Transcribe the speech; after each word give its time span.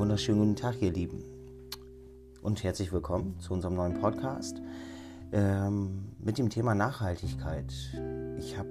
wunderschönen 0.00 0.40
guten 0.40 0.56
Tag, 0.56 0.80
ihr 0.80 0.94
Lieben. 0.94 1.22
Und 2.40 2.64
herzlich 2.64 2.90
willkommen 2.90 3.38
zu 3.38 3.52
unserem 3.52 3.74
neuen 3.74 4.00
Podcast 4.00 4.62
ähm, 5.30 6.06
mit 6.18 6.38
dem 6.38 6.48
Thema 6.48 6.74
Nachhaltigkeit. 6.74 7.70
Ich 8.38 8.56
habe 8.56 8.70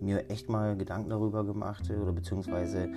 mir 0.00 0.28
echt 0.28 0.48
mal 0.48 0.76
Gedanken 0.76 1.10
darüber 1.10 1.44
gemacht 1.44 1.88
oder 1.88 2.10
beziehungsweise 2.10 2.88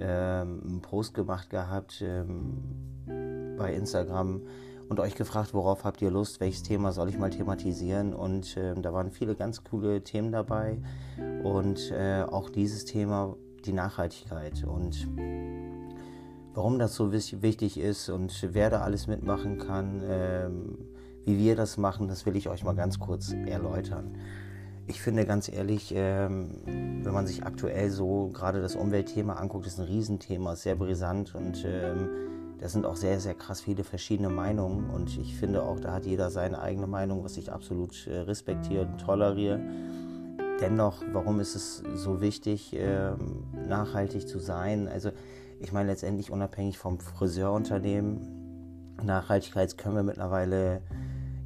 ähm, 0.00 0.62
einen 0.66 0.80
Post 0.82 1.14
gemacht 1.14 1.48
gehabt 1.48 2.02
ähm, 2.04 3.54
bei 3.56 3.72
Instagram 3.72 4.40
und 4.88 4.98
euch 4.98 5.14
gefragt, 5.14 5.54
worauf 5.54 5.84
habt 5.84 6.02
ihr 6.02 6.10
Lust, 6.10 6.40
welches 6.40 6.64
Thema 6.64 6.90
soll 6.90 7.08
ich 7.08 7.18
mal 7.18 7.30
thematisieren. 7.30 8.14
Und 8.14 8.56
äh, 8.56 8.74
da 8.74 8.92
waren 8.92 9.12
viele 9.12 9.36
ganz 9.36 9.62
coole 9.62 10.02
Themen 10.02 10.32
dabei 10.32 10.78
und 11.44 11.92
äh, 11.92 12.24
auch 12.24 12.50
dieses 12.50 12.84
Thema, 12.84 13.36
die 13.64 13.72
Nachhaltigkeit. 13.72 14.64
Und 14.64 15.06
warum 16.56 16.78
das 16.78 16.94
so 16.94 17.12
wichtig 17.12 17.78
ist 17.78 18.08
und 18.08 18.48
wer 18.52 18.70
da 18.70 18.80
alles 18.80 19.06
mitmachen 19.06 19.58
kann, 19.58 20.02
ähm, 20.08 20.78
wie 21.26 21.38
wir 21.38 21.54
das 21.54 21.76
machen, 21.76 22.08
das 22.08 22.24
will 22.24 22.34
ich 22.34 22.48
euch 22.48 22.64
mal 22.64 22.74
ganz 22.74 22.98
kurz 22.98 23.32
erläutern. 23.32 24.16
Ich 24.86 25.02
finde 25.02 25.26
ganz 25.26 25.52
ehrlich, 25.52 25.92
ähm, 25.94 26.48
wenn 26.64 27.12
man 27.12 27.26
sich 27.26 27.44
aktuell 27.44 27.90
so 27.90 28.30
gerade 28.32 28.62
das 28.62 28.74
Umweltthema 28.74 29.34
anguckt, 29.34 29.66
ist 29.66 29.78
ein 29.78 29.84
Riesenthema, 29.84 30.56
sehr 30.56 30.76
brisant 30.76 31.34
und 31.34 31.62
ähm, 31.66 32.08
da 32.58 32.68
sind 32.70 32.86
auch 32.86 32.96
sehr, 32.96 33.20
sehr 33.20 33.34
krass 33.34 33.60
viele 33.60 33.84
verschiedene 33.84 34.30
Meinungen 34.30 34.88
und 34.88 35.18
ich 35.18 35.36
finde 35.36 35.62
auch, 35.62 35.78
da 35.78 35.92
hat 35.92 36.06
jeder 36.06 36.30
seine 36.30 36.58
eigene 36.62 36.86
Meinung, 36.86 37.22
was 37.22 37.36
ich 37.36 37.52
absolut 37.52 38.06
äh, 38.06 38.20
respektiere 38.20 38.86
und 38.86 38.98
toleriere. 38.98 39.60
Dennoch, 40.58 41.02
warum 41.12 41.38
ist 41.40 41.54
es 41.54 41.82
so 41.96 42.22
wichtig, 42.22 42.74
ähm, 42.78 43.44
nachhaltig 43.68 44.26
zu 44.26 44.38
sein? 44.38 44.88
Also 44.88 45.10
ich 45.60 45.72
meine 45.72 45.90
letztendlich 45.90 46.30
unabhängig 46.30 46.78
vom 46.78 46.98
Friseurunternehmen, 47.00 48.96
Nachhaltigkeit 49.02 49.76
können 49.76 49.96
wir 49.96 50.02
mittlerweile 50.02 50.82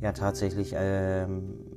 ja 0.01 0.13
tatsächlich 0.13 0.75
ähm, 0.77 1.71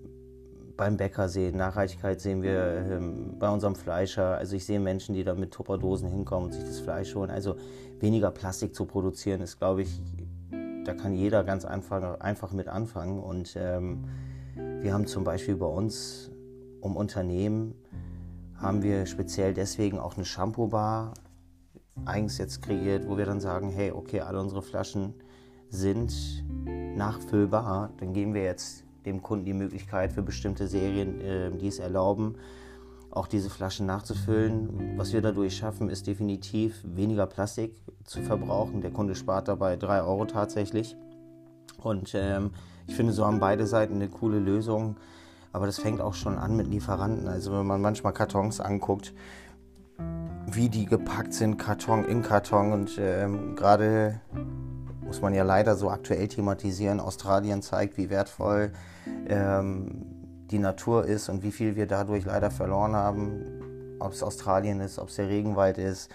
beim 0.78 0.98
Bäcker 0.98 1.30
sehen, 1.30 1.58
Nachhaltigkeit 1.58 2.22
sehen 2.22 2.42
wir 2.42 2.86
ähm, 2.90 3.38
bei 3.40 3.50
unserem 3.50 3.76
Fleischer. 3.76 4.38
Also 4.38 4.56
ich 4.56 4.66
sehe 4.66 4.80
Menschen, 4.80 5.14
die 5.14 5.24
da 5.24 5.36
mit 5.36 5.52
Tupperdosen 5.52 6.10
hinkommen 6.10 6.46
und 6.46 6.54
sich 6.54 6.64
das 6.64 6.80
Fleisch 6.80 7.14
holen. 7.16 7.30
Also 7.30 7.56
weniger 8.00 8.32
Plastik 8.32 8.74
zu 8.74 8.86
produzieren 8.86 9.42
ist, 9.42 9.60
glaube 9.60 9.84
ich, 9.84 10.02
da 10.86 10.94
kann 10.94 11.14
jeder 11.14 11.44
ganz 11.44 11.66
einfach, 11.66 12.20
einfach 12.20 12.52
mit 12.52 12.68
anfangen. 12.68 13.20
Und 13.20 13.56
ähm, 13.58 14.06
wir 14.82 14.94
haben 14.94 15.06
zum 15.08 15.24
Beispiel 15.24 15.56
bei 15.56 15.66
uns 15.66 16.32
um 16.82 16.98
Unternehmen 16.98 17.76
haben 18.56 18.82
wir 18.82 19.06
speziell 19.06 19.54
deswegen 19.54 20.00
auch 20.00 20.16
eine 20.16 20.26
Shampoo-Bar 20.26 21.14
eigens 22.06 22.38
jetzt 22.38 22.62
kreiert, 22.62 23.08
wo 23.08 23.18
wir 23.18 23.26
dann 23.26 23.40
sagen, 23.40 23.70
hey, 23.70 23.92
okay, 23.92 24.22
alle 24.22 24.40
unsere 24.40 24.62
Flaschen 24.62 25.14
sind 25.70 26.44
nachfüllbar. 26.96 27.92
Dann 27.98 28.14
geben 28.14 28.34
wir 28.34 28.44
jetzt 28.44 28.84
dem 29.06 29.22
Kunden 29.22 29.46
die 29.46 29.54
Möglichkeit 29.54 30.14
für 30.14 30.22
bestimmte 30.22 30.68
Serien, 30.68 31.20
äh, 31.22 31.52
die 31.52 31.68
es 31.68 31.80
erlauben, 31.80 32.36
auch 33.12 33.28
diese 33.28 33.50
Flaschen 33.50 33.86
nachzufüllen. 33.86 34.98
Was 34.98 35.14
wir 35.14 35.22
dadurch 35.22 35.56
schaffen, 35.56 35.90
ist 35.90 36.08
definitiv 36.08 36.82
weniger 36.84 37.28
Plastik 37.28 37.76
zu 38.06 38.22
verbrauchen. 38.22 38.82
Der 38.82 38.92
Kunde 38.92 39.16
spart 39.16 39.48
dabei 39.48 39.76
3 39.76 40.02
Euro 40.02 40.26
tatsächlich. 40.26 40.96
Und 41.78 42.14
ähm, 42.16 42.52
ich 42.88 42.96
finde, 42.96 43.14
so 43.14 43.26
haben 43.26 43.40
beide 43.40 43.68
Seiten 43.68 43.96
eine 43.96 44.10
coole 44.10 44.40
Lösung. 44.40 44.96
Aber 45.52 45.68
das 45.68 45.78
fängt 45.78 46.02
auch 46.02 46.16
schon 46.16 46.38
an 46.38 46.56
mit 46.56 46.68
Lieferanten. 46.68 47.28
Also 47.28 47.52
wenn 47.52 47.68
man 47.68 47.82
manchmal 47.82 48.14
Kartons 48.14 48.60
anguckt, 48.60 49.14
wie 50.56 50.70
die 50.70 50.86
gepackt 50.86 51.34
sind, 51.34 51.58
Karton 51.58 52.06
in 52.06 52.22
Karton. 52.22 52.72
Und 52.72 52.98
ähm, 53.00 53.56
gerade 53.56 54.20
muss 55.02 55.22
man 55.22 55.34
ja 55.34 55.44
leider 55.44 55.76
so 55.76 55.90
aktuell 55.90 56.28
thematisieren. 56.28 57.00
Australien 57.00 57.62
zeigt, 57.62 57.98
wie 57.98 58.10
wertvoll 58.10 58.72
ähm, 59.28 60.06
die 60.52 60.60
Natur 60.60 61.06
ist 61.06 61.30
und 61.30 61.44
wie 61.44 61.52
viel 61.52 61.76
wir 61.76 61.88
dadurch 61.88 62.26
leider 62.26 62.52
verloren 62.52 62.96
haben. 62.96 63.98
Ob 64.00 64.14
es 64.14 64.24
Australien 64.24 64.80
ist, 64.80 65.00
ob 65.00 65.10
es 65.10 65.16
der 65.16 65.30
Regenwald 65.30 65.78
ist. 65.78 66.10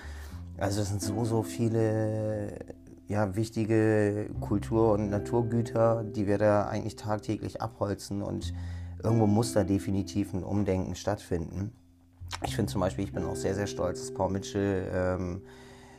Also 0.59 0.82
es 0.82 0.88
sind 0.88 1.00
so, 1.00 1.25
so 1.25 1.43
viele 1.43 2.59
ja, 3.06 3.34
wichtige 3.34 4.28
Kultur- 4.41 4.93
und 4.93 5.10
Naturgüter, 5.10 6.04
die 6.04 6.27
wir 6.27 6.37
da 6.37 6.66
eigentlich 6.66 6.97
tagtäglich 6.97 7.62
abholzen 7.62 8.22
und 8.22 8.53
irgendwo 9.03 9.27
muss 9.27 9.53
da 9.53 9.65
definitiv 9.65 10.34
ein 10.34 10.44
Umdenken 10.44 10.94
stattfinden. 10.94 11.72
Ich 12.44 12.55
finde 12.55 12.71
zum 12.71 12.81
Beispiel, 12.81 13.05
ich 13.05 13.12
bin 13.12 13.25
auch 13.25 13.37
sehr, 13.37 13.55
sehr 13.55 13.66
stolz, 13.66 14.00
dass 14.00 14.15
Paul 14.15 14.31
Mitchell, 14.31 14.91
ähm, 14.93 15.43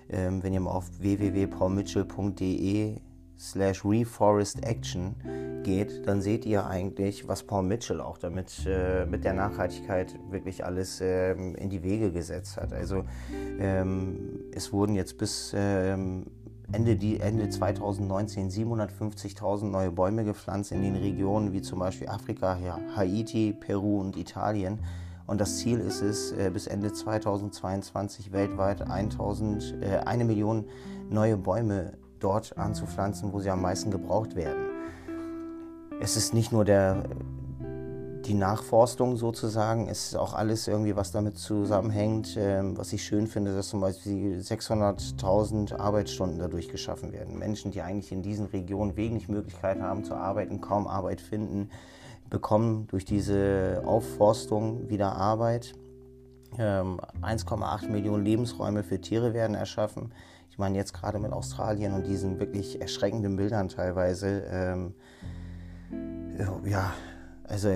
ähm, 0.10 0.44
wenn 0.44 0.54
ihr 0.54 0.60
mal 0.60 0.72
auf 0.72 0.90
www.paulmitchell.de 1.00 3.00
slash 3.40 3.86
Reforest 3.86 4.66
Action 4.66 5.16
geht, 5.64 6.06
dann 6.06 6.22
seht 6.22 6.46
ihr 6.46 6.66
eigentlich, 6.66 7.28
was 7.28 7.44
Paul 7.44 7.64
Mitchell 7.64 8.02
auch 8.02 8.18
damit 8.18 8.66
äh, 8.68 9.06
mit 9.06 9.24
der 9.24 9.34
Nachhaltigkeit 9.34 10.14
wirklich 10.30 10.66
alles 10.66 11.00
ähm, 11.02 11.56
in 11.56 11.70
die 11.70 11.84
Wege 11.84 12.12
gesetzt 12.12 12.58
hat. 12.58 12.74
Also 12.74 13.06
ähm, 13.60 14.42
es 14.54 14.74
wurden 14.74 14.96
jetzt 14.96 15.18
bis 15.18 15.54
ähm, 15.56 16.26
Ende, 16.72 16.98
die, 16.98 17.20
Ende 17.20 17.50
2019 17.50 18.50
750.000 18.50 19.66
neue 19.66 19.92
Bäume 19.92 20.24
gepflanzt 20.24 20.72
in 20.72 20.82
den 20.82 20.96
Regionen 20.96 21.54
wie 21.54 21.62
zum 21.62 21.80
Beispiel 21.80 22.10
Afrika, 22.10 22.58
Haiti, 22.96 23.54
Peru 23.54 24.02
und 24.02 24.18
Italien. 24.18 24.80
Und 25.30 25.40
das 25.40 25.58
Ziel 25.58 25.80
ist 25.80 26.02
es, 26.02 26.32
äh, 26.32 26.50
bis 26.52 26.66
Ende 26.66 26.92
2022 26.92 28.32
weltweit 28.32 28.82
1000, 28.82 29.76
äh, 29.80 29.98
eine 29.98 30.26
Million 30.26 30.66
neue 31.08 31.38
Bäume 31.38 31.94
dort 32.20 32.58
anzupflanzen, 32.58 33.32
wo 33.32 33.40
sie 33.40 33.52
am 33.52 33.62
meisten 33.62 33.92
gebraucht 33.92 34.36
werden. 34.36 34.66
Es 36.02 36.18
ist 36.18 36.34
nicht 36.34 36.52
nur 36.52 36.66
der, 36.66 37.04
die 38.26 38.34
Nachforstung 38.34 39.18
sozusagen, 39.18 39.88
es 39.88 40.08
ist 40.08 40.16
auch 40.16 40.34
alles 40.34 40.68
irgendwie, 40.68 40.96
was 40.96 41.12
damit 41.12 41.38
zusammenhängt. 41.38 42.36
Ähm, 42.36 42.76
was 42.76 42.92
ich 42.92 43.04
schön 43.04 43.28
finde, 43.28 43.54
dass 43.54 43.70
zum 43.70 43.82
Beispiel 43.82 44.40
600.000 44.40 45.76
Arbeitsstunden 45.76 46.40
dadurch 46.40 46.70
geschaffen 46.70 47.12
werden. 47.12 47.38
Menschen, 47.38 47.70
die 47.70 47.84
eigentlich 47.84 48.12
in 48.12 48.24
diesen 48.24 48.48
Regionen 48.48 48.98
wenig 48.98 49.30
Möglichkeit 49.30 49.80
haben 49.80 50.04
zu 50.04 50.16
arbeiten, 50.16 50.60
kaum 50.60 50.88
Arbeit 50.88 51.22
finden, 51.22 51.70
bekommen 52.30 52.88
durch 52.88 53.06
diese 53.06 53.82
Aufforstung 53.86 54.90
wieder 54.90 55.14
Arbeit. 55.14 55.74
1,8 56.58 57.86
ähm, 57.86 57.92
Millionen 57.92 58.26
Lebensräume 58.26 58.84
für 58.84 59.00
Tiere 59.00 59.34
werden 59.34 59.56
erschaffen. 59.56 60.12
Ich 60.50 60.58
meine 60.58 60.78
jetzt 60.78 60.94
gerade 60.94 61.20
mit 61.20 61.32
Australien 61.32 61.94
und 61.94 62.08
diesen 62.08 62.40
wirklich 62.40 62.82
erschreckenden 62.82 63.36
Bildern 63.36 63.70
teilweise. 63.70 64.44
Ähm, 64.52 64.94
ja, 66.66 66.94
also 67.44 67.70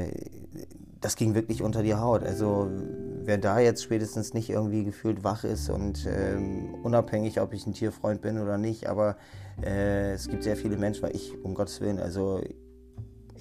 das 1.01 1.15
ging 1.15 1.35
wirklich 1.35 1.61
unter 1.61 1.83
die 1.83 1.95
Haut. 1.95 2.23
Also 2.23 2.69
wer 3.25 3.37
da 3.37 3.59
jetzt 3.59 3.83
spätestens 3.83 4.33
nicht 4.33 4.49
irgendwie 4.49 4.83
gefühlt 4.83 5.23
wach 5.23 5.43
ist 5.43 5.69
und 5.69 6.07
ähm, 6.07 6.75
unabhängig, 6.83 7.39
ob 7.41 7.53
ich 7.53 7.67
ein 7.67 7.73
Tierfreund 7.73 8.21
bin 8.21 8.39
oder 8.39 8.57
nicht, 8.57 8.87
aber 8.87 9.17
äh, 9.63 10.13
es 10.13 10.27
gibt 10.27 10.43
sehr 10.43 10.55
viele 10.55 10.77
Menschen, 10.77 11.03
weil 11.03 11.15
ich, 11.15 11.33
um 11.43 11.53
Gottes 11.53 11.81
Willen, 11.81 11.99
also 11.99 12.41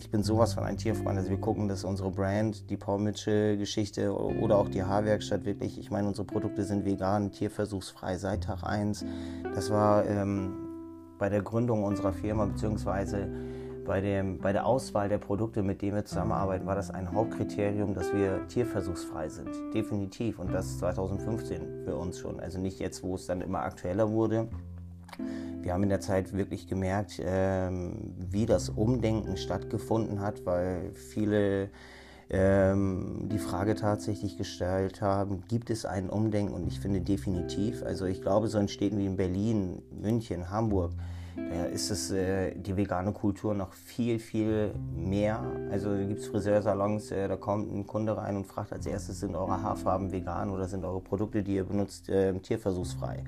ich 0.03 0.11
bin 0.11 0.25
sowas 0.25 0.55
von 0.55 0.65
ein 0.65 0.77
Tierfreund. 0.77 1.17
Also 1.17 1.31
wir 1.31 1.39
gucken, 1.39 1.69
dass 1.69 1.85
unsere 1.85 2.11
Brand, 2.11 2.69
die 2.71 2.77
Paul 2.77 2.99
Mitchell 2.99 3.57
Geschichte 3.57 4.13
oder 4.13 4.59
auch 4.59 4.69
die 4.69 4.83
Haarwerkstatt 4.83 5.45
wirklich, 5.45 5.79
ich 5.79 5.93
meine, 5.93 6.09
unsere 6.09 6.27
Produkte 6.27 6.65
sind 6.65 6.85
vegan, 6.85 7.31
tierversuchsfrei 7.31 8.19
seit 8.19 8.43
Tag 8.43 8.65
1. 8.65 9.05
Das 9.55 9.71
war 9.71 10.05
ähm, 10.07 10.55
bei 11.19 11.29
der 11.29 11.43
Gründung 11.43 11.85
unserer 11.85 12.13
Firma 12.13 12.47
beziehungsweise 12.47 13.29
bei, 13.87 14.01
dem, 14.01 14.39
bei 14.39 14.53
der 14.53 14.67
Auswahl 14.67 15.09
der 15.09 15.19
Produkte, 15.19 15.63
mit 15.63 15.83
denen 15.83 15.95
wir 15.95 16.05
zusammenarbeiten, 16.05 16.67
war 16.67 16.75
das 16.75 16.91
ein 16.91 17.13
Hauptkriterium, 17.13 17.95
dass 17.95 18.13
wir 18.13 18.47
tierversuchsfrei 18.49 19.29
sind. 19.29 19.51
Definitiv. 19.73 20.41
Und 20.41 20.53
das 20.53 20.79
2015 20.79 21.85
für 21.85 21.95
uns 21.95 22.19
schon. 22.19 22.41
Also 22.41 22.59
nicht 22.59 22.81
jetzt, 22.81 23.05
wo 23.05 23.15
es 23.15 23.27
dann 23.27 23.41
immer 23.41 23.61
aktueller 23.61 24.11
wurde, 24.11 24.49
wir 25.63 25.73
haben 25.73 25.83
in 25.83 25.89
der 25.89 26.01
Zeit 26.01 26.33
wirklich 26.33 26.67
gemerkt, 26.67 27.21
ähm, 27.25 28.15
wie 28.17 28.47
das 28.47 28.69
Umdenken 28.69 29.37
stattgefunden 29.37 30.21
hat, 30.21 30.45
weil 30.45 30.93
viele 30.95 31.71
ähm, 32.31 33.29
die 33.31 33.39
Frage 33.39 33.75
tatsächlich 33.75 34.39
gestellt 34.39 35.01
haben, 35.01 35.45
gibt 35.49 35.71
es 35.71 35.85
ein 35.85 36.09
Umdenken? 36.09 36.55
Und 36.55 36.67
ich 36.67 36.81
finde 36.81 37.01
definitiv, 37.01 37.83
also 37.83 38.07
ich 38.07 38.23
glaube, 38.23 38.49
so 38.49 38.59
in 38.59 38.69
Städten 38.69 38.99
wie 38.99 39.07
in 39.07 39.17
Berlin, 39.17 39.83
München, 39.91 40.51
Hamburg, 40.51 40.93
da 41.37 41.65
ist 41.65 41.91
es 41.91 42.11
äh, 42.11 42.55
die 42.55 42.77
vegane 42.77 43.13
Kultur 43.13 43.55
noch 43.55 43.73
viel, 43.73 44.19
viel 44.19 44.75
mehr. 44.95 45.41
Also 45.71 45.91
gibt 45.97 46.21
es 46.21 46.27
Friseursalons, 46.27 47.11
äh, 47.11 47.29
da 47.29 47.37
kommt 47.37 47.73
ein 47.73 47.87
Kunde 47.87 48.17
rein 48.17 48.37
und 48.37 48.47
fragt 48.47 48.73
als 48.73 48.87
erstes, 48.87 49.21
sind 49.21 49.35
eure 49.35 49.63
Haarfarben 49.63 50.13
vegan 50.13 50.51
oder 50.51 50.69
sind 50.69 50.85
eure 50.85 51.01
Produkte, 51.01 51.43
die 51.43 51.57
ihr 51.57 51.65
benutzt, 51.65 52.09
äh, 52.09 52.33
tierversuchsfrei? 52.39 53.25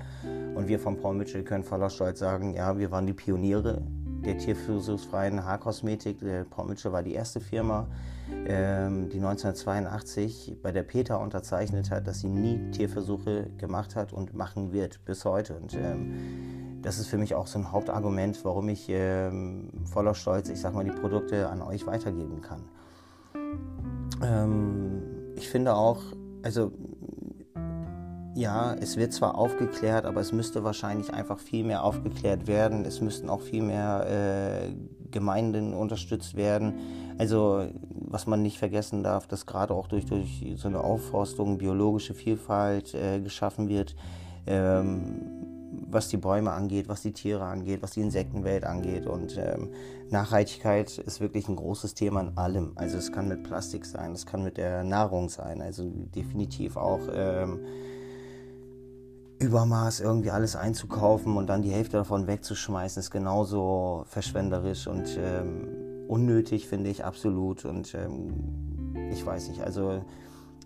Und 0.55 0.69
wir 0.69 0.79
von 0.79 0.99
Paul 0.99 1.15
Mitchell 1.15 1.45
können 1.45 1.65
voller 1.65 1.91
Stolz 1.91 2.19
sagen, 2.19 2.55
ja, 2.55 2.79
wir 2.79 2.91
waren 2.91 3.07
die 3.07 3.13
Pioniere 3.13 3.83
der 4.25 4.39
tierversuchsfreien 4.39 5.45
Haarkosmetik. 5.45 6.21
Der 6.21 6.45
Paul 6.45 6.69
Mitchell 6.69 6.93
war 6.93 7.03
die 7.03 7.15
erste 7.15 7.41
Firma, 7.41 7.87
ähm, 8.47 9.09
die 9.11 9.19
1982 9.19 10.59
bei 10.63 10.73
der 10.73 10.83
PETA 10.83 11.17
unterzeichnet 11.17 11.91
hat, 11.91 12.07
dass 12.07 12.21
sie 12.21 12.29
nie 12.29 12.71
Tierversuche 12.71 13.51
gemacht 13.59 13.97
hat 13.97 14.13
und 14.13 14.35
machen 14.35 14.73
wird 14.73 15.05
bis 15.05 15.25
heute. 15.25 15.55
Und 15.55 15.75
ähm, 15.75 16.15
das 16.85 16.99
ist 16.99 17.09
für 17.09 17.19
mich 17.19 17.35
auch 17.35 17.47
so 17.47 17.59
ein 17.59 17.73
Hauptargument, 17.73 18.45
warum 18.45 18.69
ich 18.69 18.87
ähm, 18.89 19.71
voller 19.91 20.15
Stolz, 20.15 20.51
ich 20.51 20.61
sag 20.61 20.75
mal, 20.75 20.85
die 20.85 20.91
Produkte 20.91 21.49
an 21.49 21.63
euch 21.63 21.87
weitergeben 21.87 22.43
kann. 22.43 22.63
Ähm, 24.23 25.03
ich 25.35 25.49
finde 25.49 25.75
auch, 25.75 26.03
also 26.43 26.73
ja, 28.35 28.75
es 28.75 28.97
wird 28.97 29.13
zwar 29.13 29.37
aufgeklärt, 29.37 30.05
aber 30.05 30.21
es 30.21 30.33
müsste 30.33 30.63
wahrscheinlich 30.63 31.15
einfach 31.15 31.39
viel 31.39 31.65
mehr 31.65 31.85
aufgeklärt 31.85 32.47
werden. 32.47 32.85
Es 32.85 33.01
müssten 33.01 33.31
auch 33.31 33.41
viel 33.41 33.63
mehr 33.63 34.07
äh, 34.09 34.75
Gemeinden 35.11 35.73
unterstützt 35.73 36.37
werden. 36.37 36.75
Also 37.17 37.67
was 37.89 38.27
man 38.27 38.43
nicht 38.43 38.59
vergessen 38.59 39.03
darf, 39.03 39.27
dass 39.27 39.47
gerade 39.47 39.73
auch 39.73 39.87
durch, 39.87 40.05
durch 40.05 40.55
so 40.57 40.69
eine 40.69 40.81
Aufforstung 40.81 41.59
biologische 41.59 42.13
Vielfalt 42.13 42.93
äh, 42.95 43.21
geschaffen 43.21 43.69
wird, 43.69 43.95
ähm, 44.47 45.34
was 45.89 46.09
die 46.09 46.17
Bäume 46.17 46.53
angeht, 46.53 46.89
was 46.89 47.03
die 47.03 47.13
Tiere 47.13 47.45
angeht, 47.45 47.83
was 47.83 47.93
die 47.93 48.01
Insektenwelt 48.01 48.65
angeht. 48.65 49.07
Und 49.07 49.37
ähm, 49.39 49.71
Nachhaltigkeit 50.11 50.99
ist 50.99 51.21
wirklich 51.21 51.49
ein 51.49 51.57
großes 51.57 51.95
Thema 51.95 52.21
in 52.21 52.37
allem. 52.37 52.73
Also 52.77 52.99
es 52.99 53.13
kann 53.13 53.29
mit 53.29 53.45
Plastik 53.45 53.85
sein, 53.87 54.13
es 54.13 54.27
kann 54.27 54.43
mit 54.43 54.57
der 54.57 54.85
Nahrung 54.85 55.29
sein, 55.29 55.61
also 55.61 55.85
definitiv 55.89 56.77
auch. 56.77 57.01
Ähm, 57.13 57.61
Übermaß 59.41 60.01
irgendwie 60.01 60.31
alles 60.31 60.57
einzukaufen 60.57 61.37
und 61.37 61.49
dann 61.49 61.61
die 61.61 61.71
Hälfte 61.71 61.99
davon 61.99 62.27
wegzuschmeißen, 62.29 63.01
ist 63.01 63.11
genauso 63.11 64.05
verschwenderisch 64.07 64.87
und 64.87 65.19
ähm, 65.19 65.67
unnötig, 66.09 66.69
finde 66.69 66.89
ich 66.89 67.05
absolut. 67.05 67.65
Und 67.65 67.95
ähm, 67.95 68.33
ich 69.11 69.27
weiß 69.27 69.49
nicht, 69.49 69.61
also 69.61 70.03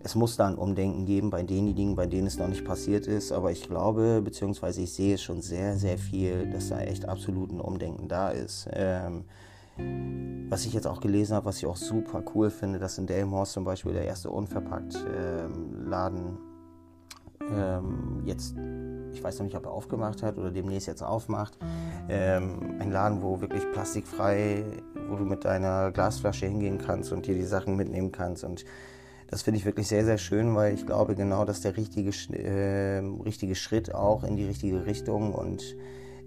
es 0.02 0.14
muss 0.14 0.36
da 0.36 0.46
ein 0.46 0.54
Umdenken 0.54 1.06
geben 1.06 1.30
bei 1.30 1.42
denjenigen, 1.42 1.96
bei 1.96 2.06
denen 2.06 2.26
es 2.26 2.38
noch 2.38 2.48
nicht 2.48 2.64
passiert 2.64 3.06
ist. 3.06 3.32
Aber 3.32 3.50
ich 3.50 3.62
glaube, 3.62 4.20
beziehungsweise 4.22 4.82
ich 4.82 4.92
sehe 4.92 5.18
schon 5.18 5.42
sehr, 5.42 5.76
sehr 5.76 5.98
viel, 5.98 6.50
dass 6.50 6.68
da 6.68 6.80
echt 6.80 7.08
absolut 7.08 7.52
ein 7.52 7.60
Umdenken 7.60 8.08
da 8.08 8.30
ist. 8.30 8.68
Ähm, 8.72 9.24
was 10.48 10.64
ich 10.64 10.72
jetzt 10.72 10.86
auch 10.86 11.00
gelesen 11.00 11.34
habe, 11.36 11.46
was 11.46 11.58
ich 11.58 11.66
auch 11.66 11.76
super 11.76 12.22
cool 12.34 12.50
finde, 12.50 12.78
dass 12.78 12.98
in 12.98 13.06
Delmhorst 13.06 13.52
zum 13.52 13.64
Beispiel 13.64 13.92
der 13.92 14.04
erste 14.04 14.30
unverpackt 14.30 15.04
ähm, 15.16 15.90
ähm, 17.50 18.22
jetzt, 18.24 18.54
ich 19.12 19.22
weiß 19.22 19.38
noch 19.38 19.46
nicht, 19.46 19.56
ob 19.56 19.66
er 19.66 19.72
aufgemacht 19.72 20.22
hat 20.22 20.38
oder 20.38 20.50
demnächst 20.50 20.88
jetzt 20.88 21.02
aufmacht. 21.02 21.56
Ähm, 22.08 22.76
ein 22.78 22.90
Laden, 22.90 23.22
wo 23.22 23.40
wirklich 23.40 23.62
plastikfrei, 23.72 24.64
wo 25.08 25.16
du 25.16 25.24
mit 25.24 25.44
deiner 25.44 25.92
Glasflasche 25.92 26.46
hingehen 26.46 26.78
kannst 26.78 27.12
und 27.12 27.26
dir 27.26 27.34
die 27.34 27.44
Sachen 27.44 27.76
mitnehmen 27.76 28.12
kannst. 28.12 28.44
Und 28.44 28.64
das 29.28 29.42
finde 29.42 29.58
ich 29.58 29.66
wirklich 29.66 29.86
sehr, 29.86 30.04
sehr 30.04 30.18
schön, 30.18 30.54
weil 30.54 30.74
ich 30.74 30.86
glaube 30.86 31.14
genau, 31.14 31.44
dass 31.44 31.60
der 31.60 31.76
richtige, 31.76 32.10
äh, 32.32 32.98
richtige 33.24 33.54
Schritt 33.54 33.94
auch 33.94 34.24
in 34.24 34.36
die 34.36 34.44
richtige 34.44 34.86
Richtung 34.86 35.34
und 35.34 35.76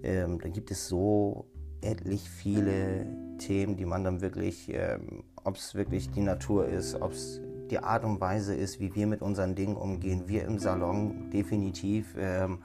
ähm, 0.02 0.40
dann 0.40 0.52
gibt 0.52 0.70
es 0.70 0.88
so 0.88 1.46
etlich 1.80 2.30
viele 2.30 3.06
Themen, 3.38 3.76
die 3.76 3.84
man 3.84 4.04
dann 4.04 4.20
wirklich, 4.20 4.72
ähm, 4.72 5.24
ob 5.42 5.56
es 5.56 5.74
wirklich 5.74 6.10
die 6.10 6.20
Natur 6.20 6.66
ist, 6.66 7.00
ob 7.00 7.12
es 7.12 7.40
die 7.70 7.78
Art 7.78 8.04
und 8.04 8.20
Weise 8.20 8.54
ist, 8.54 8.78
wie 8.78 8.94
wir 8.94 9.06
mit 9.06 9.20
unseren 9.20 9.54
Dingen 9.56 9.76
umgehen. 9.76 10.24
Wir 10.26 10.44
im 10.44 10.58
Salon 10.58 11.30
definitiv 11.30 12.14
ähm, 12.16 12.58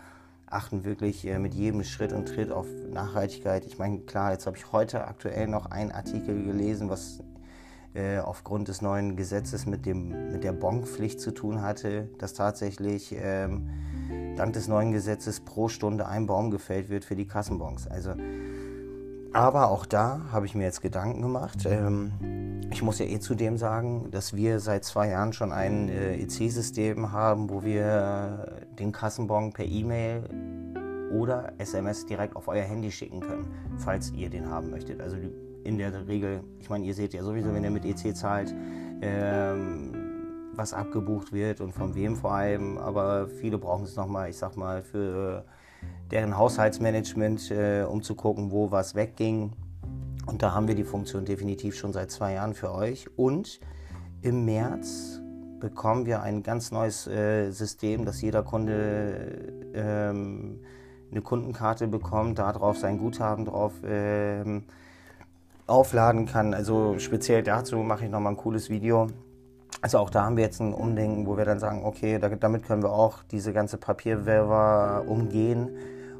achten 0.45 0.85
wirklich 0.85 1.25
äh, 1.25 1.39
mit 1.39 1.55
jedem 1.55 1.83
Schritt 1.83 2.13
und 2.13 2.27
Tritt 2.27 2.51
auf 2.51 2.67
Nachhaltigkeit. 2.91 3.65
Ich 3.65 3.79
meine, 3.79 3.99
klar, 3.99 4.33
jetzt 4.33 4.45
habe 4.45 4.57
ich 4.57 4.71
heute 4.71 5.07
aktuell 5.07 5.47
noch 5.47 5.67
einen 5.67 5.91
Artikel 5.91 6.43
gelesen, 6.43 6.89
was 6.89 7.23
äh, 7.97 8.19
aufgrund 8.19 8.67
des 8.67 8.81
neuen 8.81 9.15
Gesetzes 9.15 9.65
mit, 9.65 9.85
dem, 9.85 10.31
mit 10.31 10.43
der 10.43 10.53
Bonpflicht 10.53 11.19
zu 11.19 11.31
tun 11.31 11.61
hatte, 11.61 12.09
dass 12.19 12.33
tatsächlich 12.33 13.15
ähm, 13.19 13.69
dank 14.37 14.53
des 14.53 14.67
neuen 14.67 14.91
Gesetzes 14.91 15.39
pro 15.39 15.67
Stunde 15.67 16.07
ein 16.07 16.27
Baum 16.27 16.51
gefällt 16.51 16.89
wird 16.89 17.03
für 17.03 17.15
die 17.15 17.27
Kassenbons. 17.27 17.87
Also 17.87 18.13
aber 19.33 19.69
auch 19.69 19.85
da 19.85 20.21
habe 20.31 20.45
ich 20.45 20.55
mir 20.55 20.63
jetzt 20.63 20.81
Gedanken 20.81 21.21
gemacht. 21.21 21.65
Ähm, 21.65 22.11
ich 22.71 22.81
muss 22.81 22.99
ja 22.99 23.05
eh 23.05 23.19
zudem 23.19 23.57
sagen, 23.57 24.09
dass 24.11 24.35
wir 24.35 24.59
seit 24.59 24.83
zwei 24.83 25.09
Jahren 25.09 25.33
schon 25.33 25.51
ein 25.51 25.89
äh, 25.89 26.15
EC-System 26.15 27.11
haben, 27.11 27.49
wo 27.49 27.63
wir 27.63 28.63
den 28.79 28.91
Kassenbon 28.91 29.53
per 29.53 29.65
E-Mail 29.65 30.23
oder 31.11 31.53
SMS 31.57 32.05
direkt 32.05 32.35
auf 32.35 32.47
euer 32.47 32.63
Handy 32.63 32.91
schicken 32.91 33.21
können, 33.21 33.47
falls 33.77 34.11
ihr 34.11 34.29
den 34.29 34.49
haben 34.49 34.69
möchtet. 34.69 35.01
Also 35.01 35.17
in 35.67 35.77
der 35.77 36.07
Regel, 36.07 36.43
ich 36.59 36.69
meine, 36.69 36.85
ihr 36.85 36.93
seht 36.93 37.13
ja 37.13 37.21
sowieso, 37.21 37.53
wenn 37.53 37.63
ihr 37.63 37.69
mit 37.69 37.83
EC 37.83 38.15
zahlt, 38.15 38.55
ähm, 39.01 39.91
was 40.55 40.73
abgebucht 40.73 41.33
wird 41.33 41.59
und 41.59 41.73
von 41.73 41.93
wem 41.93 42.15
vor 42.15 42.31
allem, 42.31 42.77
aber 42.77 43.27
viele 43.27 43.57
brauchen 43.57 43.83
es 43.83 43.95
nochmal, 43.97 44.29
ich 44.29 44.37
sag 44.37 44.55
mal, 44.55 44.81
für 44.81 45.43
deren 46.09 46.37
Haushaltsmanagement, 46.37 47.51
äh, 47.51 47.83
um 47.83 48.01
zu 48.01 48.15
gucken, 48.15 48.51
wo 48.51 48.71
was 48.71 48.95
wegging. 48.95 49.51
Und 50.25 50.41
da 50.41 50.53
haben 50.53 50.67
wir 50.69 50.75
die 50.75 50.85
Funktion 50.85 51.25
definitiv 51.25 51.75
schon 51.75 51.91
seit 51.91 52.11
zwei 52.11 52.33
Jahren 52.33 52.53
für 52.53 52.73
euch. 52.73 53.07
Und 53.17 53.59
im 54.21 54.45
März 54.45 55.21
bekommen 55.59 56.05
wir 56.05 56.21
ein 56.21 56.43
ganz 56.43 56.71
neues 56.71 57.07
äh, 57.07 57.51
System, 57.51 58.05
dass 58.05 58.21
jeder 58.21 58.43
Kunde 58.43 59.53
ähm, 59.73 60.61
eine 61.11 61.21
Kundenkarte 61.21 61.87
bekommt, 61.87 62.39
darauf 62.39 62.77
sein 62.77 62.97
Guthaben 62.97 63.45
drauf 63.45 63.73
ähm, 63.85 64.63
aufladen 65.67 66.25
kann. 66.25 66.53
Also 66.53 66.97
speziell 66.99 67.43
dazu 67.43 67.77
mache 67.77 68.05
ich 68.05 68.11
nochmal 68.11 68.33
ein 68.33 68.37
cooles 68.37 68.69
Video. 68.69 69.07
Also 69.81 69.99
auch 69.99 70.09
da 70.09 70.25
haben 70.25 70.37
wir 70.37 70.43
jetzt 70.43 70.59
ein 70.59 70.73
Umdenken, 70.73 71.27
wo 71.27 71.37
wir 71.37 71.45
dann 71.45 71.59
sagen, 71.59 71.85
okay, 71.85 72.17
damit 72.17 72.65
können 72.65 72.81
wir 72.81 72.91
auch 72.91 73.21
diese 73.29 73.53
ganze 73.53 73.77
Papierwerber 73.77 75.03
umgehen 75.07 75.69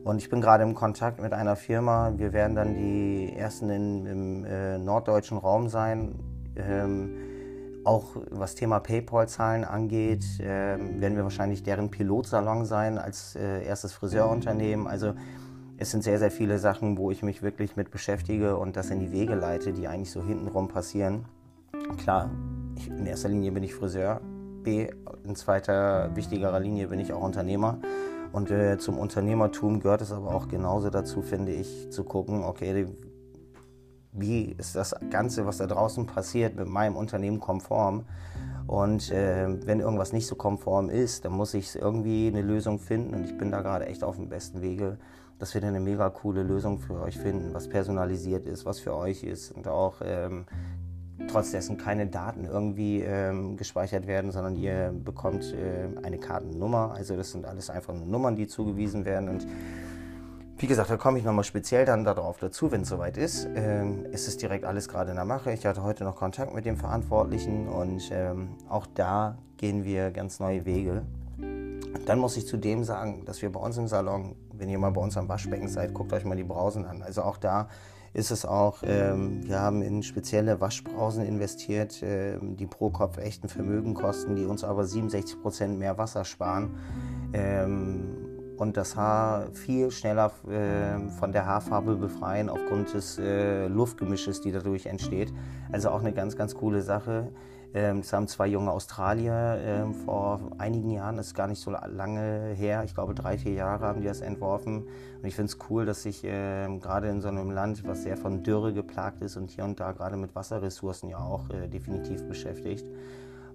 und 0.08 0.20
ich 0.20 0.30
bin 0.30 0.40
gerade 0.40 0.64
im 0.64 0.74
Kontakt 0.74 1.22
mit 1.22 1.34
einer 1.34 1.58
Firma. 1.58 2.14
Wir 2.16 2.32
werden 2.32 2.56
dann 2.56 2.76
die 2.76 3.34
ersten 3.36 3.70
in, 3.70 4.06
im 4.06 4.46
äh, 4.46 4.78
norddeutschen 4.78 5.38
Raum 5.38 5.68
sein. 5.68 6.16
Ähm, 6.56 7.18
auch 7.84 8.16
was 8.32 8.56
Thema 8.56 8.80
PayPal-Zahlen 8.80 9.66
angeht, 9.66 10.24
äh, 10.40 10.78
werden 10.78 11.18
wir 11.18 11.24
wahrscheinlich 11.24 11.62
deren 11.62 11.92
Pilotsalon 11.92 12.64
sein 12.64 12.98
als 12.98 13.36
äh, 13.36 13.66
erstes 13.66 13.92
Friseurunternehmen. 13.92 14.88
Also 14.88 15.14
es 15.78 15.92
sind 15.92 16.04
sehr, 16.04 16.18
sehr 16.18 16.32
viele 16.32 16.58
Sachen, 16.58 16.98
wo 16.98 17.12
ich 17.12 17.22
mich 17.22 17.44
wirklich 17.44 17.76
mit 17.76 17.92
beschäftige 17.92 18.58
und 18.58 18.76
das 18.76 18.90
in 18.90 19.00
die 19.00 19.12
Wege 19.12 19.36
leite, 19.36 19.74
die 19.74 19.88
eigentlich 19.88 20.12
so 20.12 20.24
hintenrum 20.24 20.68
passieren. 20.68 21.26
Klar, 21.98 22.32
ich, 22.76 22.88
in 22.88 23.06
erster 23.06 23.30
Linie 23.30 23.52
bin 23.52 23.64
ich 23.64 23.76
Friseur. 23.76 24.20
B, 24.64 24.90
in 25.24 25.36
zweiter 25.36 26.16
wichtigerer 26.16 26.60
Linie 26.60 26.88
bin 26.88 27.00
ich 27.00 27.14
auch 27.14 27.22
Unternehmer. 27.22 27.78
Und 28.32 28.50
äh, 28.50 28.78
zum 28.78 28.98
Unternehmertum 28.98 29.80
gehört 29.80 30.02
es 30.02 30.12
aber 30.12 30.34
auch 30.34 30.48
genauso 30.48 30.90
dazu, 30.90 31.22
finde 31.22 31.54
ich, 31.54 31.90
zu 31.92 32.04
gucken, 32.04 32.44
okay, 32.44 32.88
wie 34.12 34.46
ist 34.58 34.76
das 34.76 34.96
Ganze, 35.12 35.46
was 35.46 35.58
da 35.58 35.68
draußen 35.68 36.08
passiert, 36.08 36.56
mit 36.56 36.68
meinem 36.68 36.96
Unternehmen 36.96 37.40
konform. 37.40 38.06
Und 38.66 39.12
äh, 39.12 39.48
wenn 39.66 39.80
irgendwas 39.80 40.12
nicht 40.12 40.28
so 40.28 40.36
konform 40.36 40.90
ist, 40.90 41.24
dann 41.24 41.34
muss 41.34 41.54
ich 41.54 41.76
irgendwie 41.76 42.28
eine 42.28 42.42
Lösung 42.42 42.80
finden. 42.80 43.14
Und 43.14 43.26
ich 43.26 43.38
bin 43.38 43.52
da 43.52 43.62
gerade 43.62 43.86
echt 43.86 44.04
auf 44.04 44.18
dem 44.18 44.28
besten 44.28 44.62
Wege, 44.62 44.98
dass 45.40 45.54
wir 45.54 45.62
dann 45.62 45.72
eine 45.72 45.80
mega 45.80 46.10
coole 46.10 46.44
Lösung 46.44 46.80
für 46.80 47.00
euch 47.02 47.18
finden, 47.18 47.54
was 47.54 47.68
personalisiert 47.68 48.46
ist, 48.46 48.66
was 48.66 48.80
für 48.80 48.96
euch 48.96 49.24
ist 49.24 49.52
und 49.52 49.68
auch 49.68 49.96
ähm, 50.04 50.46
trotz 51.28 51.52
dessen 51.52 51.78
keine 51.78 52.08
Daten 52.08 52.46
irgendwie 52.46 53.02
ähm, 53.02 53.58
gespeichert 53.58 54.08
werden, 54.08 54.32
sondern 54.32 54.56
ihr 54.56 54.94
bekommt 54.94 55.54
äh, 55.54 55.88
eine 56.04 56.18
Kartennummer. 56.18 56.94
Also 56.96 57.16
das 57.16 57.32
sind 57.32 57.46
alles 57.46 57.70
einfach 57.70 57.94
nur 57.94 58.06
Nummern, 58.06 58.36
die 58.36 58.48
zugewiesen 58.48 59.06
werden. 59.06 59.30
Und 59.30 59.48
wie 60.58 60.68
gesagt, 60.68 60.90
da 60.90 60.98
komme 60.98 61.20
ich 61.20 61.26
nochmal 61.26 61.44
speziell 61.44 61.86
dann 61.86 62.04
darauf 62.04 62.40
dazu, 62.40 62.72
wenn 62.72 62.82
es 62.82 62.90
soweit 62.90 63.18
ist. 63.18 63.48
Ähm, 63.56 64.06
es 64.12 64.28
ist 64.28 64.42
direkt 64.42 64.66
alles 64.66 64.88
gerade 64.88 65.12
in 65.12 65.16
der 65.16 65.26
Mache. 65.26 65.52
Ich 65.52 65.66
hatte 65.66 65.84
heute 65.84 66.04
noch 66.04 66.16
Kontakt 66.16 66.54
mit 66.54 66.66
dem 66.66 66.78
Verantwortlichen 66.78 67.68
und 67.68 68.10
ähm, 68.12 68.50
auch 68.70 68.88
da 68.88 69.38
gehen 69.58 69.84
wir 69.84 70.12
ganz 70.12 70.40
neue 70.40 70.66
Wege. 70.66 71.04
Dann 72.06 72.20
muss 72.20 72.38
ich 72.38 72.48
zudem 72.48 72.84
sagen, 72.84 73.24
dass 73.26 73.42
wir 73.42 73.52
bei 73.52 73.60
uns 73.60 73.78
im 73.78 73.88
Salon, 73.88 74.36
wenn 74.54 74.70
ihr 74.70 74.80
mal 74.80 74.92
bei 74.92 75.02
uns 75.02 75.18
am 75.18 75.28
Waschbecken 75.28 75.68
seid, 75.68 75.94
guckt 75.94 76.14
euch 76.14 76.26
mal 76.26 76.36
die 76.36 76.44
Brausen 76.44 76.86
an. 76.86 77.02
Also 77.02 77.24
auch 77.24 77.38
da 77.38 77.68
ist 78.14 78.32
es 78.32 78.46
auch, 78.46 78.82
ähm, 78.84 79.48
wir 79.48 79.60
haben 79.60 79.82
in 79.82 80.02
spezielle 80.02 80.60
Waschbrausen 80.60 81.26
investiert, 81.26 82.02
ähm, 82.02 82.58
die 82.58 82.66
pro 82.66 82.90
Kopf 82.90 83.18
echt 83.18 83.44
ein 83.44 83.50
Vermögen 83.50 83.94
kosten, 83.94 84.36
die 84.36 84.46
uns 84.46 84.64
aber 84.64 84.86
67 84.86 85.42
Prozent 85.42 85.78
mehr 85.78 85.98
Wasser 85.98 86.26
sparen 86.26 86.76
ähm, 87.34 88.16
und 88.58 88.76
das 88.76 88.96
Haar 88.96 89.52
viel 89.54 89.92
schneller 89.92 90.32
äh, 90.50 91.10
von 91.20 91.32
der 91.32 91.46
Haarfarbe 91.46 91.96
befreien 91.96 92.50
aufgrund 92.50 92.94
des 92.94 93.20
äh, 93.20 93.68
Luftgemisches, 93.68 94.42
die 94.42 94.52
dadurch 94.52 94.88
entsteht. 94.88 95.32
Also 95.72 95.90
auch 95.90 96.00
eine 96.00 96.12
ganz, 96.12 96.36
ganz 96.36 96.56
coole 96.56 96.82
Sache. 96.82 97.32
Ähm, 97.78 98.02
das 98.02 98.12
haben 98.12 98.28
zwei 98.28 98.48
junge 98.48 98.72
Australier 98.72 99.60
ähm, 99.62 99.94
vor 99.94 100.40
einigen 100.58 100.90
Jahren, 100.90 101.16
das 101.16 101.28
ist 101.28 101.34
gar 101.36 101.46
nicht 101.48 101.62
so 101.62 101.70
lange 101.70 102.56
her, 102.56 102.84
ich 102.84 102.96
glaube 102.96 103.14
drei, 103.14 103.38
vier 103.38 103.54
Jahre 103.54 103.86
haben 103.86 104.02
die 104.02 104.08
das 104.08 104.22
entworfen. 104.22 104.88
Und 105.22 105.26
ich 105.26 105.36
finde 105.36 105.52
es 105.52 105.60
cool, 105.70 105.86
dass 105.86 106.02
sich 106.02 106.22
ähm, 106.24 106.80
gerade 106.80 107.08
in 107.08 107.22
so 107.22 107.28
einem 107.28 107.52
Land, 107.52 107.86
was 107.86 108.02
sehr 108.02 108.18
von 108.18 108.42
Dürre 108.42 108.74
geplagt 108.74 109.22
ist 109.22 109.38
und 109.38 109.52
hier 109.52 109.64
und 109.64 109.80
da 109.80 109.92
gerade 109.92 110.18
mit 110.18 110.34
Wasserressourcen 110.34 111.10
ja 111.10 111.20
auch 111.20 111.52
äh, 111.52 111.68
definitiv 111.68 112.28
beschäftigt. 112.28 112.88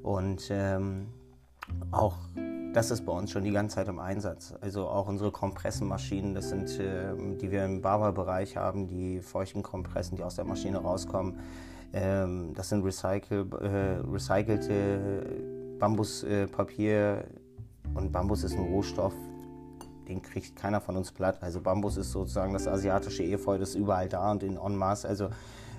Und 0.04 0.48
ähm, 0.50 1.08
auch 1.90 2.14
das 2.74 2.92
ist 2.92 3.04
bei 3.04 3.12
uns 3.12 3.32
schon 3.32 3.42
die 3.42 3.50
ganze 3.50 3.74
Zeit 3.76 3.88
im 3.88 3.98
Einsatz. 3.98 4.54
Also 4.60 4.86
auch 4.86 5.08
unsere 5.08 5.32
Kompressenmaschinen, 5.32 6.32
das 6.34 6.48
sind, 6.48 6.78
äh, 6.78 7.12
die 7.40 7.50
wir 7.50 7.64
im 7.64 7.82
Barber-Bereich 7.82 8.56
haben, 8.56 8.86
die 8.86 9.20
feuchten 9.20 9.64
Kompressen, 9.64 10.16
die 10.16 10.22
aus 10.22 10.36
der 10.36 10.44
Maschine 10.44 10.78
rauskommen. 10.78 11.40
Ähm, 11.92 12.54
das 12.54 12.70
sind 12.70 12.84
recycle, 12.84 13.46
äh, 13.60 14.10
recycelte 14.10 15.24
Bambuspapier 15.78 17.24
und 17.94 18.12
Bambus 18.12 18.44
ist 18.44 18.54
ein 18.54 18.64
Rohstoff, 18.64 19.14
den 20.08 20.22
kriegt 20.22 20.56
keiner 20.56 20.80
von 20.80 20.96
uns 20.96 21.12
platt. 21.12 21.38
Also 21.42 21.60
Bambus 21.60 21.96
ist 21.96 22.12
sozusagen 22.12 22.52
das 22.52 22.66
asiatische 22.66 23.24
Efeu, 23.24 23.58
das 23.58 23.70
ist 23.70 23.74
überall 23.74 24.08
da 24.08 24.30
und 24.30 24.42
in 24.42 24.56
en 24.56 24.76
masse. 24.76 25.08
Also 25.08 25.28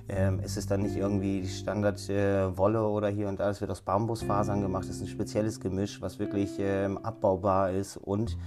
ähm, 0.10 0.42
es 0.44 0.58
ist 0.58 0.70
dann 0.70 0.82
nicht 0.82 0.98
irgendwie 0.98 1.42
die 1.42 1.48
Standard-Wolle 1.48 2.78
äh, 2.78 2.82
oder 2.82 3.08
hier 3.08 3.30
und 3.30 3.40
da. 3.40 3.50
Es 3.50 3.62
wird 3.62 3.72
aus 3.72 3.82
Bambusfasern 3.82 4.62
gemacht. 4.62 4.84
Es 4.84 4.98
ist 4.98 5.02
ein 5.02 5.08
spezielles 5.08 5.60
Gemisch, 5.60 6.02
was 6.02 6.20
wirklich 6.20 6.58
ähm, 6.60 6.98
abbaubar 6.98 7.72
ist 7.72 7.98
und 7.98 8.38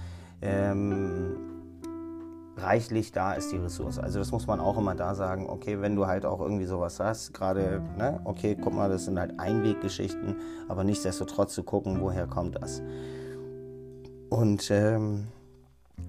ähm, 0.41 1.56
reichlich 2.57 3.11
da 3.11 3.33
ist 3.33 3.51
die 3.51 3.57
Ressource. 3.57 3.99
Also 3.99 4.19
das 4.19 4.31
muss 4.31 4.47
man 4.47 4.59
auch 4.59 4.77
immer 4.77 4.95
da 4.95 5.15
sagen, 5.15 5.47
okay, 5.49 5.81
wenn 5.81 5.95
du 5.95 6.07
halt 6.07 6.25
auch 6.25 6.41
irgendwie 6.41 6.65
sowas 6.65 6.99
hast, 6.99 7.33
gerade, 7.33 7.81
ne, 7.97 8.19
okay, 8.23 8.57
guck 8.59 8.73
mal, 8.73 8.89
das 8.89 9.05
sind 9.05 9.19
halt 9.19 9.39
Einweggeschichten, 9.39 10.35
aber 10.67 10.83
nichtsdestotrotz 10.83 11.53
zu 11.53 11.63
gucken, 11.63 12.01
woher 12.01 12.27
kommt 12.27 12.55
das. 12.55 12.81
Und 14.29 14.69
ähm, 14.71 15.27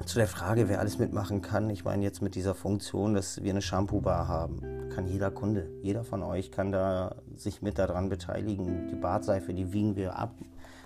zu 0.04 0.18
der 0.18 0.28
Frage, 0.28 0.68
wer 0.68 0.80
alles 0.80 0.98
mitmachen 0.98 1.42
kann, 1.42 1.70
ich 1.70 1.84
meine 1.84 2.02
jetzt 2.02 2.22
mit 2.22 2.34
dieser 2.34 2.54
Funktion, 2.54 3.14
dass 3.14 3.42
wir 3.42 3.50
eine 3.50 3.62
Shampoo-Bar 3.62 4.28
haben, 4.28 4.60
kann 4.94 5.06
jeder 5.06 5.30
Kunde, 5.30 5.68
jeder 5.82 6.04
von 6.04 6.22
euch 6.22 6.50
kann 6.50 6.72
da 6.72 7.16
sich 7.36 7.62
mit 7.62 7.78
daran 7.78 8.08
beteiligen. 8.08 8.88
Die 8.88 8.96
Bartseife, 8.96 9.52
die 9.52 9.72
wiegen 9.72 9.96
wir 9.96 10.18
ab, 10.18 10.32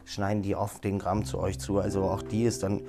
schneiden 0.04 0.42
die 0.42 0.54
auf 0.54 0.80
den 0.80 0.98
Gramm 0.98 1.24
zu 1.24 1.38
euch 1.38 1.58
zu. 1.58 1.78
Also 1.78 2.02
auch 2.02 2.22
die 2.22 2.44
ist 2.44 2.62
dann 2.62 2.82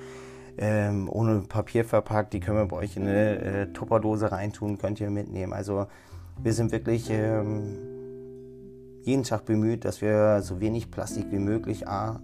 ähm, 0.58 1.08
ohne 1.10 1.40
Papier 1.40 1.84
verpackt, 1.84 2.32
die 2.32 2.40
können 2.40 2.58
wir 2.58 2.66
bei 2.66 2.76
euch 2.76 2.96
in 2.96 3.04
eine 3.04 3.38
äh, 3.40 3.72
Tupperdose 3.72 4.32
reintun, 4.32 4.78
könnt 4.78 5.00
ihr 5.00 5.10
mitnehmen. 5.10 5.52
Also 5.52 5.86
wir 6.42 6.52
sind 6.52 6.72
wirklich 6.72 7.10
ähm, 7.10 7.78
jeden 9.02 9.22
Tag 9.22 9.44
bemüht, 9.44 9.84
dass 9.84 10.00
wir 10.00 10.42
so 10.42 10.60
wenig 10.60 10.90
Plastik 10.90 11.30
wie 11.30 11.38
möglich 11.38 11.88
A, 11.88 12.20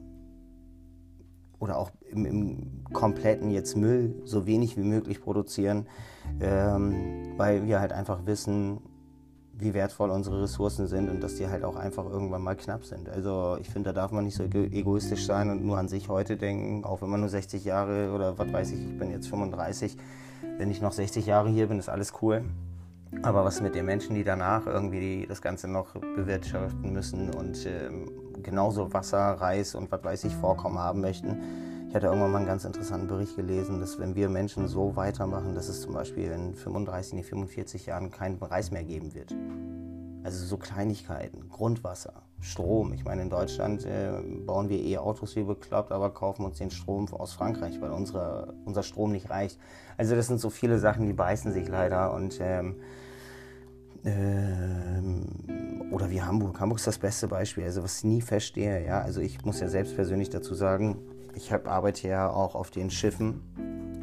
oder 1.60 1.76
auch 1.76 1.90
im, 2.08 2.24
im, 2.24 2.84
kompletten 2.92 3.50
jetzt 3.50 3.76
Müll 3.76 4.20
so 4.24 4.46
wenig 4.46 4.76
wie 4.76 4.82
möglich 4.82 5.20
produzieren, 5.20 5.86
ähm, 6.40 7.34
weil 7.36 7.66
wir 7.66 7.80
halt 7.80 7.92
einfach 7.92 8.26
wissen, 8.26 8.80
wie 9.60 9.74
wertvoll 9.74 10.10
unsere 10.10 10.42
Ressourcen 10.42 10.86
sind 10.86 11.10
und 11.10 11.22
dass 11.22 11.36
die 11.36 11.48
halt 11.48 11.64
auch 11.64 11.76
einfach 11.76 12.04
irgendwann 12.04 12.42
mal 12.42 12.56
knapp 12.56 12.84
sind. 12.84 13.08
Also 13.08 13.56
ich 13.60 13.68
finde, 13.68 13.92
da 13.92 14.00
darf 14.00 14.12
man 14.12 14.24
nicht 14.24 14.36
so 14.36 14.44
egoistisch 14.44 15.26
sein 15.26 15.50
und 15.50 15.64
nur 15.64 15.78
an 15.78 15.88
sich 15.88 16.08
heute 16.08 16.36
denken, 16.36 16.84
auch 16.84 17.02
wenn 17.02 17.10
man 17.10 17.20
nur 17.20 17.28
60 17.28 17.64
Jahre 17.64 18.12
oder 18.12 18.38
was 18.38 18.52
weiß 18.52 18.72
ich, 18.72 18.80
ich 18.80 18.98
bin 18.98 19.10
jetzt 19.10 19.28
35, 19.28 19.96
wenn 20.58 20.70
ich 20.70 20.80
noch 20.80 20.92
60 20.92 21.26
Jahre 21.26 21.48
hier 21.48 21.66
bin, 21.66 21.78
ist 21.78 21.88
alles 21.88 22.12
cool. 22.22 22.44
Aber 23.22 23.44
was 23.44 23.60
mit 23.60 23.74
den 23.74 23.86
Menschen, 23.86 24.14
die 24.14 24.22
danach 24.22 24.66
irgendwie 24.66 25.26
das 25.28 25.42
Ganze 25.42 25.66
noch 25.68 25.94
bewirtschaften 25.94 26.92
müssen 26.92 27.34
und 27.34 27.66
ähm, 27.66 28.10
genauso 28.42 28.92
Wasser, 28.92 29.18
Reis 29.18 29.74
und 29.74 29.90
was 29.90 30.04
weiß 30.04 30.24
ich 30.24 30.34
Vorkommen 30.36 30.78
haben 30.78 31.00
möchten. 31.00 31.36
Ich 31.90 31.96
hatte 31.96 32.06
irgendwann 32.06 32.30
mal 32.30 32.38
einen 32.38 32.46
ganz 32.46 32.64
interessanten 32.64 33.08
Bericht 33.08 33.34
gelesen, 33.34 33.80
dass 33.80 33.98
wenn 33.98 34.14
wir 34.14 34.28
Menschen 34.28 34.68
so 34.68 34.94
weitermachen, 34.94 35.56
dass 35.56 35.68
es 35.68 35.80
zum 35.80 35.92
Beispiel 35.92 36.30
in 36.30 36.54
35, 36.54 37.14
nee, 37.14 37.24
45 37.24 37.86
Jahren 37.86 38.12
keinen 38.12 38.40
Reis 38.40 38.70
mehr 38.70 38.84
geben 38.84 39.12
wird. 39.12 39.34
Also 40.22 40.46
so 40.46 40.56
Kleinigkeiten, 40.56 41.48
Grundwasser, 41.48 42.22
Strom. 42.40 42.92
Ich 42.92 43.04
meine, 43.04 43.22
in 43.22 43.28
Deutschland 43.28 43.84
äh, 43.86 44.12
bauen 44.46 44.68
wir 44.68 44.78
E-Autos 44.78 45.34
wie 45.34 45.42
bekloppt, 45.42 45.90
aber 45.90 46.10
kaufen 46.10 46.44
uns 46.44 46.58
den 46.58 46.70
Strom 46.70 47.12
aus 47.12 47.32
Frankreich, 47.32 47.80
weil 47.80 47.90
unsere, 47.90 48.54
unser 48.64 48.84
Strom 48.84 49.10
nicht 49.10 49.28
reicht. 49.28 49.58
Also 49.96 50.14
das 50.14 50.28
sind 50.28 50.40
so 50.40 50.48
viele 50.48 50.78
Sachen, 50.78 51.08
die 51.08 51.12
beißen 51.12 51.50
sich 51.52 51.66
leider 51.66 52.14
und 52.14 52.38
ähm, 52.40 52.76
ähm, 54.04 55.26
oder 55.90 56.08
wie 56.08 56.22
Hamburg. 56.22 56.60
Hamburg 56.60 56.78
ist 56.78 56.86
das 56.86 56.98
beste 56.98 57.26
Beispiel. 57.26 57.64
Also 57.64 57.82
was 57.82 57.98
ich 57.98 58.04
nie 58.04 58.20
verstehe, 58.20 58.86
ja. 58.86 59.00
Also 59.00 59.20
ich 59.20 59.44
muss 59.44 59.58
ja 59.58 59.68
selbst 59.68 59.96
persönlich 59.96 60.30
dazu 60.30 60.54
sagen, 60.54 61.00
ich 61.34 61.52
hab, 61.52 61.68
arbeite 61.68 62.08
ja 62.08 62.30
auch 62.30 62.54
auf 62.54 62.70
den 62.70 62.90
Schiffen 62.90 63.42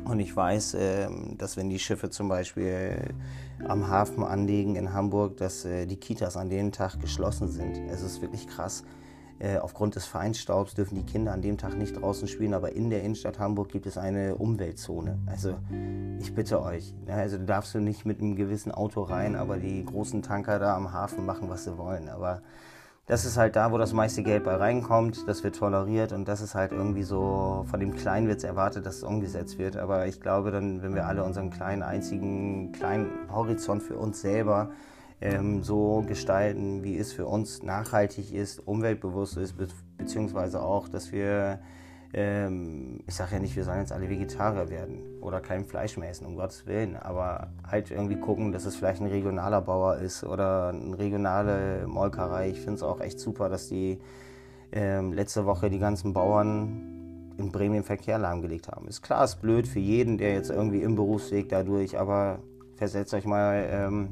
und 0.05 0.19
ich 0.19 0.36
weiß, 0.36 0.75
äh, 0.75 1.07
dass 1.38 1.57
wenn 1.57 1.69
die 1.69 1.79
Schiffe 1.79 2.10
zum 2.10 2.29
Beispiel 2.29 3.13
am 3.67 3.88
Hafen 3.88 4.24
anlegen 4.24 4.75
in 4.75 4.93
Hamburg, 4.93 5.38
dass 5.38 5.65
äh, 5.65 5.86
die 5.86 5.98
Kitas 5.98 6.38
an 6.38 6.50
dem 6.50 6.72
Tag 6.72 7.00
geschlossen 7.00 7.50
sind. 7.50 7.77
Es 7.89 8.01
ist 8.01 8.22
wirklich 8.22 8.48
krass. 8.48 8.84
Äh, 9.39 9.57
aufgrund 9.57 9.96
des 9.96 10.05
Feinstaubs 10.05 10.74
dürfen 10.74 10.96
die 10.96 11.03
Kinder 11.03 11.31
an 11.31 11.41
dem 11.41 11.57
Tag 11.57 11.77
nicht 11.77 11.96
draußen 12.01 12.27
spielen, 12.27 12.55
aber 12.55 12.72
in 12.72 12.89
der 12.89 13.03
Innenstadt 13.03 13.38
Hamburg 13.38 13.69
gibt 13.69 13.86
es 13.86 13.98
eine 13.98 14.36
Umweltzone. 14.36 15.19
Also 15.27 15.55
ich 16.19 16.34
bitte 16.34 16.62
euch, 16.62 16.96
ne, 17.05 17.13
also 17.13 17.38
darfst 17.38 17.75
du 17.75 17.79
nicht 17.79 18.03
mit 18.03 18.19
einem 18.19 18.36
gewissen 18.36 18.72
Auto 18.72 19.03
rein, 19.03 19.36
aber 19.36 19.57
die 19.57 19.86
großen 19.86 20.24
Tanker 20.24 20.57
da 20.57 20.75
am 20.75 20.91
Hafen 20.91 21.25
machen, 21.25 21.50
was 21.50 21.65
sie 21.65 21.77
wollen. 21.77 22.10
Aber 22.10 22.41
das 23.07 23.23
ist 23.23 23.37
halt 23.37 23.55
da, 23.55 23.71
wo 23.71 23.77
das 23.77 23.93
meiste 23.93 24.21
Geld 24.21 24.43
bei 24.43 24.55
reinkommt, 24.55 25.27
das 25.29 25.41
wird 25.41 25.55
toleriert 25.55 26.11
und 26.11 26.27
das 26.27 26.41
ist 26.41 26.55
halt 26.55 26.73
irgendwie 26.73 27.03
so, 27.03 27.65
von 27.69 27.79
dem 27.79 27.95
Kleinwitz 27.95 28.43
erwartet, 28.43 28.85
dass 28.85 28.97
es 28.97 29.03
umgesetzt 29.03 29.57
wird. 29.57 29.77
Aber 29.77 30.07
ich 30.07 30.19
glaube 30.19 30.51
dann, 30.51 30.83
wenn 30.83 30.93
wir 30.93 31.07
alle 31.07 31.23
unseren 31.23 31.49
kleinen, 31.49 31.83
einzigen, 31.83 32.73
kleinen 32.73 33.09
Horizont 33.31 33.81
für 33.81 33.95
uns 33.95 34.19
selber 34.19 34.71
ähm, 35.21 35.63
so 35.63 36.03
gestalten, 36.05 36.83
wie 36.83 36.97
es 36.97 37.13
für 37.13 37.25
uns 37.25 37.63
nachhaltig 37.63 38.33
ist, 38.33 38.59
umweltbewusst 38.67 39.37
ist, 39.37 39.57
be 39.57 39.67
beziehungsweise 39.97 40.61
auch, 40.61 40.89
dass 40.89 41.11
wir, 41.13 41.59
ähm, 42.13 42.99
ich 43.05 43.15
sage 43.15 43.35
ja 43.35 43.39
nicht, 43.39 43.55
wir 43.55 43.63
sollen 43.63 43.79
jetzt 43.79 43.91
alle 43.91 44.09
Vegetarier 44.09 44.69
werden 44.69 45.01
oder 45.21 45.41
kein 45.41 45.65
Fleisch 45.65 45.97
mehr 45.97 46.09
essen, 46.09 46.25
um 46.25 46.35
Gottes 46.35 46.65
Willen, 46.65 46.95
aber 46.95 47.47
halt 47.69 47.91
irgendwie 47.91 48.19
gucken, 48.19 48.51
dass 48.51 48.65
es 48.65 48.75
vielleicht 48.75 49.01
ein 49.01 49.07
regionaler 49.07 49.61
Bauer 49.61 49.97
ist 49.97 50.23
oder 50.23 50.69
eine 50.69 50.97
regionale 50.97 51.85
Molkerei. 51.87 52.49
Ich 52.49 52.59
finde 52.59 52.75
es 52.75 52.83
auch 52.83 53.01
echt 53.01 53.19
super, 53.19 53.49
dass 53.49 53.67
die 53.67 53.99
ähm, 54.71 55.13
letzte 55.13 55.45
Woche 55.45 55.69
die 55.69 55.79
ganzen 55.79 56.13
Bauern 56.13 57.33
in 57.37 57.51
Bremen 57.51 57.83
Verkehr 57.83 58.17
lahmgelegt 58.17 58.67
haben. 58.67 58.87
Ist 58.87 59.01
klar, 59.01 59.23
ist 59.23 59.41
blöd 59.41 59.67
für 59.67 59.79
jeden, 59.79 60.17
der 60.17 60.33
jetzt 60.33 60.49
irgendwie 60.49 60.81
im 60.81 60.95
Berufsweg 60.95 61.49
dadurch, 61.49 61.99
aber 61.99 62.39
versetzt 62.75 63.13
euch 63.13 63.25
mal 63.25 63.67
ähm, 63.69 64.09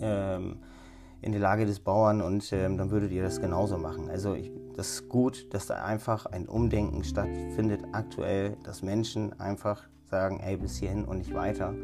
ähm, 0.00 0.56
in 1.20 1.32
die 1.32 1.38
Lage 1.38 1.66
des 1.66 1.80
Bauern 1.80 2.22
und 2.22 2.52
ähm, 2.52 2.76
dann 2.76 2.90
würdet 2.90 3.10
ihr 3.12 3.22
das 3.22 3.40
genauso 3.40 3.78
machen. 3.78 4.08
Also 4.10 4.34
ich, 4.34 4.50
das 4.78 4.90
ist 4.90 5.08
gut, 5.08 5.52
dass 5.52 5.66
da 5.66 5.82
einfach 5.82 6.26
ein 6.26 6.46
Umdenken 6.46 7.02
stattfindet 7.02 7.82
aktuell, 7.90 8.56
dass 8.62 8.80
Menschen 8.80 9.38
einfach 9.40 9.82
sagen, 10.04 10.38
ey, 10.38 10.56
bis 10.56 10.76
hierhin 10.76 11.04
und 11.04 11.18
nicht 11.18 11.34
weiter. 11.34 11.74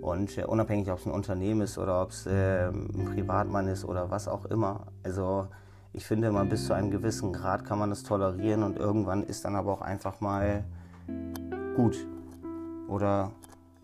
Und 0.00 0.36
äh, 0.36 0.42
unabhängig, 0.42 0.90
ob 0.90 0.98
es 0.98 1.06
ein 1.06 1.12
Unternehmen 1.12 1.60
ist 1.60 1.78
oder 1.78 2.02
ob 2.02 2.10
es 2.10 2.26
äh, 2.26 2.66
ein 2.66 3.04
Privatmann 3.14 3.68
ist 3.68 3.84
oder 3.84 4.10
was 4.10 4.26
auch 4.26 4.44
immer. 4.46 4.88
Also 5.04 5.46
ich 5.92 6.04
finde 6.04 6.26
immer 6.26 6.44
bis 6.44 6.66
zu 6.66 6.72
einem 6.72 6.90
gewissen 6.90 7.32
Grad 7.32 7.64
kann 7.64 7.78
man 7.78 7.90
das 7.90 8.02
tolerieren 8.02 8.64
und 8.64 8.76
irgendwann 8.76 9.22
ist 9.22 9.44
dann 9.44 9.54
aber 9.54 9.70
auch 9.70 9.82
einfach 9.82 10.20
mal 10.20 10.64
gut. 11.76 12.08
Oder 12.88 13.30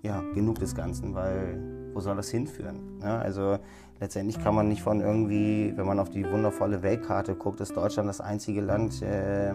ja, 0.03 0.21
genug 0.35 0.59
des 0.59 0.75
Ganzen, 0.75 1.15
weil 1.15 1.61
wo 1.95 2.01
soll 2.01 2.17
das 2.17 2.29
hinführen? 2.29 2.99
Ja, 3.03 3.21
also 3.21 3.59
letztendlich 4.01 4.43
kann 4.43 4.55
man 4.55 4.69
nicht 4.69 4.83
von 4.83 5.01
irgendwie, 5.01 5.73
wenn 5.77 5.87
man 5.87 5.99
auf 5.99 6.11
die 6.11 6.25
wundervolle 6.31 6.83
Weltkarte 6.83 7.35
guckt, 7.35 7.61
ist 7.61 7.77
Deutschland 7.77 8.09
das 8.09 8.21
einzige 8.21 8.61
Land 8.61 9.03
äh, 9.03 9.51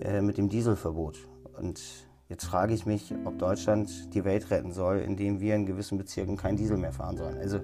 äh, 0.00 0.20
mit 0.20 0.38
dem 0.38 0.48
Dieselverbot. 0.48 1.26
Und 1.58 1.80
jetzt 2.28 2.44
frage 2.44 2.74
ich 2.74 2.86
mich, 2.86 3.14
ob 3.24 3.38
Deutschland 3.38 4.14
die 4.14 4.24
Welt 4.24 4.50
retten 4.50 4.72
soll, 4.72 4.98
indem 4.98 5.40
wir 5.40 5.54
in 5.54 5.66
gewissen 5.66 5.98
Bezirken 5.98 6.36
kein 6.36 6.56
Diesel 6.56 6.76
mehr 6.76 6.92
fahren 6.92 7.16
sollen. 7.16 7.38
Also 7.38 7.60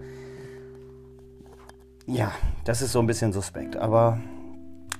ja, 2.06 2.32
das 2.64 2.82
ist 2.82 2.92
so 2.92 2.98
ein 2.98 3.06
bisschen 3.06 3.32
suspekt, 3.32 3.76
aber 3.76 4.18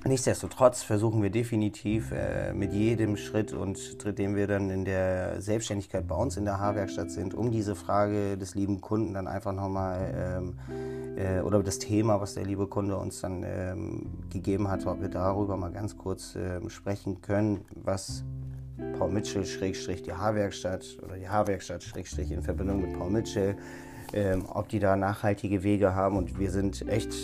Nichtsdestotrotz 0.04 0.82
versuchen 0.82 1.22
wir 1.22 1.30
definitiv 1.30 2.10
äh, 2.10 2.52
mit 2.52 2.72
jedem 2.72 3.16
Schritt 3.16 3.52
und 3.52 3.78
Schritt, 3.78 4.18
den 4.18 4.34
wir 4.34 4.48
dann 4.48 4.68
in 4.68 4.84
der 4.84 5.40
Selbstständigkeit 5.40 6.08
bei 6.08 6.16
uns 6.16 6.36
in 6.36 6.44
der 6.44 6.58
Haarwerkstatt 6.58 7.12
sind, 7.12 7.34
um 7.34 7.52
diese 7.52 7.76
Frage 7.76 8.36
des 8.36 8.56
lieben 8.56 8.80
Kunden 8.80 9.14
dann 9.14 9.28
einfach 9.28 9.52
nochmal 9.52 10.12
ähm, 10.16 10.58
äh, 11.16 11.40
oder 11.42 11.62
das 11.62 11.78
Thema, 11.78 12.20
was 12.20 12.34
der 12.34 12.44
liebe 12.44 12.66
Kunde 12.66 12.96
uns 12.96 13.20
dann 13.20 13.44
ähm, 13.46 14.06
gegeben 14.28 14.66
hat, 14.66 14.86
ob 14.86 15.00
wir 15.00 15.08
darüber 15.08 15.56
mal 15.56 15.70
ganz 15.70 15.96
kurz 15.96 16.34
ähm, 16.34 16.68
sprechen 16.68 17.20
können, 17.20 17.60
was 17.76 18.24
Paul 18.98 19.12
Mitchell 19.12 19.46
Schrägstrich 19.46 20.02
die 20.02 20.12
Haarwerkstatt 20.12 20.98
oder 21.04 21.16
die 21.16 21.28
Haarwerkstatt 21.28 21.84
Schrägstrich 21.84 22.32
in 22.32 22.42
Verbindung 22.42 22.82
mit 22.82 22.98
Paul 22.98 23.10
Mitchell, 23.10 23.54
ähm, 24.12 24.46
ob 24.48 24.68
die 24.68 24.80
da 24.80 24.96
nachhaltige 24.96 25.62
Wege 25.62 25.94
haben. 25.94 26.16
Und 26.16 26.40
wir 26.40 26.50
sind 26.50 26.88
echt 26.88 27.14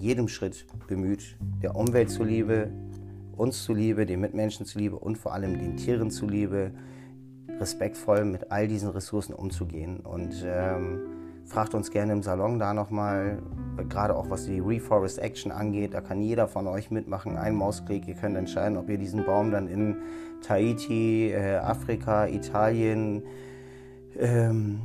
jedem 0.00 0.28
Schritt 0.28 0.66
bemüht, 0.88 1.36
der 1.62 1.76
Umwelt 1.76 2.10
zuliebe, 2.10 2.70
uns 3.36 3.64
zuliebe, 3.64 4.06
den 4.06 4.20
Mitmenschen 4.20 4.66
zuliebe 4.66 4.96
und 4.96 5.16
vor 5.16 5.32
allem 5.32 5.58
den 5.58 5.76
Tieren 5.76 6.10
zuliebe, 6.10 6.72
respektvoll 7.58 8.24
mit 8.24 8.50
all 8.50 8.68
diesen 8.68 8.90
Ressourcen 8.90 9.34
umzugehen. 9.34 10.00
Und 10.00 10.44
ähm, 10.44 11.00
fragt 11.46 11.74
uns 11.74 11.90
gerne 11.90 12.12
im 12.12 12.22
Salon 12.22 12.58
da 12.58 12.74
nochmal, 12.74 13.42
gerade 13.88 14.16
auch 14.16 14.30
was 14.30 14.46
die 14.46 14.60
Reforest 14.60 15.18
Action 15.18 15.52
angeht. 15.52 15.94
Da 15.94 16.00
kann 16.00 16.22
jeder 16.22 16.48
von 16.48 16.66
euch 16.66 16.90
mitmachen. 16.90 17.36
Ein 17.36 17.54
Mausklick, 17.54 18.08
ihr 18.08 18.14
könnt 18.14 18.36
entscheiden, 18.36 18.78
ob 18.78 18.88
ihr 18.88 18.98
diesen 18.98 19.24
Baum 19.24 19.50
dann 19.50 19.68
in 19.68 19.96
Tahiti, 20.42 21.30
äh, 21.30 21.56
Afrika, 21.56 22.26
Italien 22.26 23.22
ähm, 24.18 24.80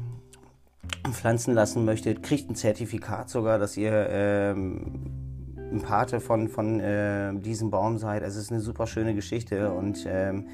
pflanzen 1.13 1.53
lassen 1.53 1.85
möchtet. 1.85 2.23
Kriegt 2.23 2.49
ein 2.49 2.55
Zertifikat 2.55 3.29
sogar, 3.29 3.59
dass 3.59 3.77
ihr 3.77 4.07
ähm, 4.09 5.25
ein 5.71 5.81
Pate 5.81 6.19
von, 6.19 6.47
von 6.47 6.79
äh, 6.79 7.33
diesem 7.35 7.69
Baum 7.69 7.97
seid. 7.97 8.23
Also 8.23 8.39
es 8.39 8.45
ist 8.45 8.51
eine 8.51 8.61
super 8.61 8.87
schöne 8.87 9.13
Geschichte 9.15 9.71
und 9.71 10.05
ähm, 10.07 10.47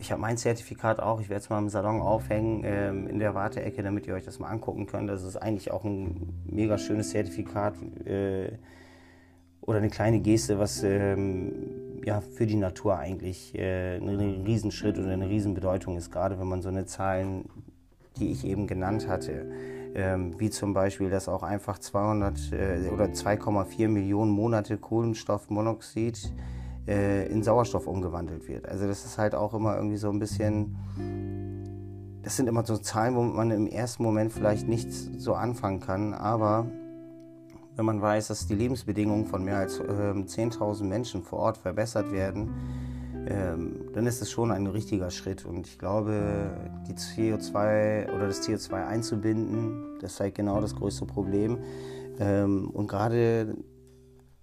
ich 0.00 0.12
habe 0.12 0.20
mein 0.20 0.36
Zertifikat 0.36 1.00
auch. 1.00 1.20
Ich 1.20 1.28
werde 1.28 1.42
es 1.42 1.50
mal 1.50 1.58
im 1.58 1.68
Salon 1.68 2.00
aufhängen 2.00 2.62
ähm, 2.64 3.06
in 3.08 3.18
der 3.18 3.34
Warteecke, 3.34 3.82
damit 3.82 4.06
ihr 4.06 4.14
euch 4.14 4.24
das 4.24 4.38
mal 4.38 4.48
angucken 4.48 4.86
könnt. 4.86 5.10
Das 5.10 5.24
ist 5.24 5.36
eigentlich 5.36 5.72
auch 5.72 5.84
ein 5.84 6.42
mega 6.46 6.78
schönes 6.78 7.10
Zertifikat 7.10 7.74
äh, 8.04 8.52
oder 9.60 9.78
eine 9.78 9.90
kleine 9.90 10.20
Geste, 10.20 10.58
was 10.58 10.82
ähm, 10.82 12.00
ja, 12.04 12.20
für 12.20 12.46
die 12.46 12.56
Natur 12.56 12.98
eigentlich 12.98 13.54
äh, 13.58 13.96
ein 13.96 14.44
Riesenschritt 14.46 14.98
oder 14.98 15.10
eine 15.10 15.28
Riesenbedeutung 15.28 15.96
ist, 15.96 16.10
gerade 16.10 16.38
wenn 16.38 16.46
man 16.46 16.62
so 16.62 16.68
eine 16.68 16.86
Zahlen, 16.86 17.44
die 18.18 18.30
ich 18.30 18.46
eben 18.46 18.66
genannt 18.66 19.08
hatte, 19.08 19.46
wie 19.94 20.50
zum 20.50 20.74
Beispiel, 20.74 21.10
dass 21.10 21.28
auch 21.28 21.42
einfach 21.42 21.78
200 21.78 22.52
äh, 22.52 22.88
oder 22.92 23.06
2,4 23.06 23.88
Millionen 23.88 24.30
Monate 24.30 24.78
Kohlenstoffmonoxid 24.78 26.32
äh, 26.86 27.26
in 27.30 27.42
Sauerstoff 27.42 27.86
umgewandelt 27.86 28.48
wird. 28.48 28.68
Also 28.68 28.86
das 28.86 29.04
ist 29.04 29.18
halt 29.18 29.34
auch 29.34 29.54
immer 29.54 29.76
irgendwie 29.76 29.96
so 29.96 30.10
ein 30.10 30.18
bisschen, 30.18 30.76
das 32.22 32.36
sind 32.36 32.48
immer 32.48 32.64
so 32.64 32.76
Zahlen, 32.78 33.14
wo 33.14 33.22
man 33.22 33.50
im 33.50 33.66
ersten 33.66 34.02
Moment 34.02 34.32
vielleicht 34.32 34.68
nicht 34.68 34.92
so 34.92 35.34
anfangen 35.34 35.80
kann, 35.80 36.14
aber 36.14 36.66
wenn 37.76 37.84
man 37.84 38.02
weiß, 38.02 38.28
dass 38.28 38.46
die 38.46 38.54
Lebensbedingungen 38.54 39.26
von 39.26 39.44
mehr 39.44 39.58
als 39.58 39.78
äh, 39.78 39.82
10.000 39.82 40.84
Menschen 40.84 41.22
vor 41.22 41.38
Ort 41.38 41.58
verbessert 41.58 42.10
werden, 42.10 42.50
ähm, 43.28 43.90
dann 43.92 44.06
ist 44.06 44.22
es 44.22 44.30
schon 44.30 44.50
ein 44.50 44.66
richtiger 44.66 45.10
Schritt. 45.10 45.44
Und 45.44 45.66
ich 45.66 45.78
glaube, 45.78 46.50
die 46.88 46.94
CO2 46.94 48.10
oder 48.14 48.26
das 48.26 48.42
CO2 48.48 48.86
einzubinden, 48.86 49.98
das 50.00 50.14
ist 50.14 50.20
halt 50.20 50.34
genau 50.34 50.60
das 50.60 50.74
größte 50.74 51.04
Problem. 51.04 51.58
Ähm, 52.18 52.70
und 52.70 52.88
gerade 52.88 53.54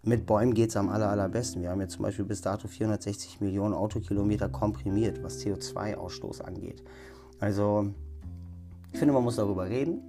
mit 0.04 0.28
Bäumen 0.28 0.54
geht 0.54 0.70
es 0.70 0.78
am 0.78 0.90
aller, 0.90 1.10
allerbesten. 1.10 1.64
Wir 1.64 1.72
haben 1.72 1.82
jetzt 1.82 1.94
zum 1.94 2.04
Beispiel 2.04 2.26
bis 2.26 2.42
dato 2.42 2.68
460 2.68 3.42
Millionen 3.42 3.74
Autokilometer 3.74 4.50
komprimiert, 4.50 5.24
was 5.24 5.44
CO2-Ausstoß 5.44 6.42
angeht. 6.42 6.84
Also, 7.40 7.92
ich 8.94 9.00
finde, 9.00 9.16
man 9.16 9.24
muss 9.24 9.38
darüber 9.38 9.68
reden. 9.68 10.02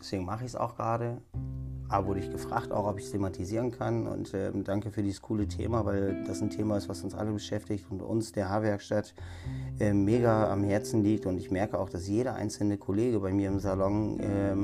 Deswegen 0.00 0.24
mache 0.24 0.44
ich 0.44 0.50
es 0.50 0.56
auch 0.56 0.76
gerade. 0.76 1.18
A, 1.92 2.06
wurde 2.06 2.20
ich 2.20 2.30
gefragt, 2.30 2.72
auch 2.72 2.86
ob 2.86 2.98
ich 2.98 3.04
es 3.04 3.10
thematisieren 3.10 3.70
kann. 3.70 4.06
Und 4.06 4.32
äh, 4.32 4.50
danke 4.64 4.90
für 4.90 5.02
dieses 5.02 5.20
coole 5.20 5.46
Thema, 5.46 5.84
weil 5.84 6.24
das 6.26 6.40
ein 6.40 6.50
Thema 6.50 6.76
ist, 6.76 6.88
was 6.88 7.02
uns 7.02 7.14
alle 7.14 7.32
beschäftigt 7.32 7.86
und 7.90 8.02
uns, 8.02 8.32
der 8.32 8.48
Haarwerkstatt, 8.48 9.14
äh, 9.78 9.92
mega 9.92 10.50
am 10.50 10.64
Herzen 10.64 11.02
liegt. 11.02 11.26
Und 11.26 11.38
ich 11.38 11.50
merke 11.50 11.78
auch, 11.78 11.90
dass 11.90 12.08
jeder 12.08 12.34
einzelne 12.34 12.78
Kollege 12.78 13.20
bei 13.20 13.32
mir 13.32 13.48
im 13.48 13.58
Salon 13.58 14.20
äh, 14.20 14.56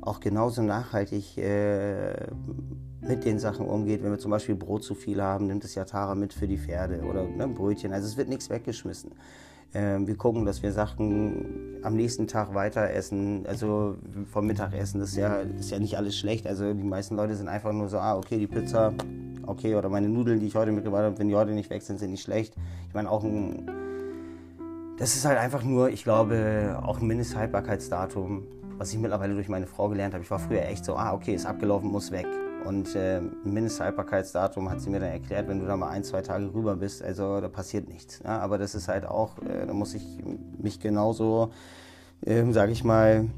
auch 0.00 0.20
genauso 0.20 0.62
nachhaltig 0.62 1.36
äh, 1.38 2.14
mit 3.00 3.24
den 3.24 3.38
Sachen 3.38 3.66
umgeht. 3.66 4.02
Wenn 4.02 4.10
wir 4.10 4.18
zum 4.18 4.30
Beispiel 4.30 4.54
Brot 4.54 4.82
zu 4.82 4.94
viel 4.94 5.22
haben, 5.22 5.46
nimmt 5.46 5.64
es 5.64 5.74
ja 5.74 5.84
Tara 5.84 6.14
mit 6.14 6.32
für 6.32 6.48
die 6.48 6.58
Pferde 6.58 7.02
oder 7.02 7.24
ne, 7.24 7.48
Brötchen. 7.48 7.92
Also 7.92 8.06
es 8.06 8.16
wird 8.16 8.28
nichts 8.28 8.48
weggeschmissen. 8.48 9.12
Ähm, 9.74 10.06
wir 10.06 10.16
gucken, 10.16 10.44
dass 10.44 10.62
wir 10.62 10.72
Sachen 10.72 11.80
am 11.82 11.94
nächsten 11.94 12.26
Tag 12.26 12.54
weiter 12.54 12.90
essen. 12.90 13.46
Also 13.46 13.96
vom 14.30 14.46
Mittagessen, 14.46 15.00
das 15.00 15.10
ist 15.10 15.16
ja, 15.16 15.36
ist 15.36 15.70
ja 15.70 15.78
nicht 15.78 15.96
alles 15.96 16.16
schlecht. 16.16 16.46
Also 16.46 16.72
die 16.72 16.82
meisten 16.82 17.16
Leute 17.16 17.34
sind 17.34 17.48
einfach 17.48 17.72
nur 17.72 17.88
so, 17.88 17.98
ah, 17.98 18.16
okay, 18.16 18.38
die 18.38 18.46
Pizza, 18.46 18.92
okay, 19.46 19.74
oder 19.74 19.88
meine 19.88 20.08
Nudeln, 20.08 20.40
die 20.40 20.46
ich 20.46 20.54
heute 20.54 20.72
mitgebracht 20.72 21.04
habe, 21.04 21.18
wenn 21.18 21.28
die 21.28 21.34
heute 21.34 21.52
nicht 21.52 21.70
weg 21.70 21.82
sind, 21.82 21.98
sind 21.98 22.10
nicht 22.10 22.22
schlecht. 22.22 22.54
Ich 22.88 22.94
meine, 22.94 23.10
auch 23.10 23.24
ein, 23.24 23.70
das 24.98 25.16
ist 25.16 25.24
halt 25.24 25.38
einfach 25.38 25.64
nur, 25.64 25.88
ich 25.88 26.04
glaube, 26.04 26.78
auch 26.82 27.00
ein 27.00 27.06
Mindesthaltbarkeitsdatum, 27.06 28.42
was 28.76 28.92
ich 28.92 28.98
mittlerweile 28.98 29.34
durch 29.34 29.48
meine 29.48 29.66
Frau 29.66 29.88
gelernt 29.88 30.12
habe. 30.12 30.22
Ich 30.22 30.30
war 30.30 30.38
früher 30.38 30.62
echt 30.62 30.84
so, 30.84 30.96
ah, 30.96 31.14
okay, 31.14 31.34
ist 31.34 31.46
abgelaufen, 31.46 31.90
muss 31.90 32.10
weg. 32.10 32.26
Und 32.64 32.94
äh, 32.94 33.20
Mindesthaltbarkeitsdatum 33.44 34.70
hat 34.70 34.80
sie 34.80 34.90
mir 34.90 35.00
dann 35.00 35.10
erklärt, 35.10 35.48
wenn 35.48 35.60
du 35.60 35.66
da 35.66 35.76
mal 35.76 35.88
ein, 35.88 36.04
zwei 36.04 36.22
Tage 36.22 36.52
rüber 36.52 36.76
bist, 36.76 37.02
also 37.02 37.40
da 37.40 37.48
passiert 37.48 37.88
nichts. 37.88 38.20
Ja? 38.24 38.38
Aber 38.38 38.58
das 38.58 38.74
ist 38.74 38.88
halt 38.88 39.04
auch, 39.04 39.38
äh, 39.42 39.66
da 39.66 39.72
muss 39.72 39.94
ich 39.94 40.18
mich 40.58 40.80
genauso, 40.80 41.50
äh, 42.22 42.44
sage 42.52 42.72
ich 42.72 42.84
mal, 42.84 43.28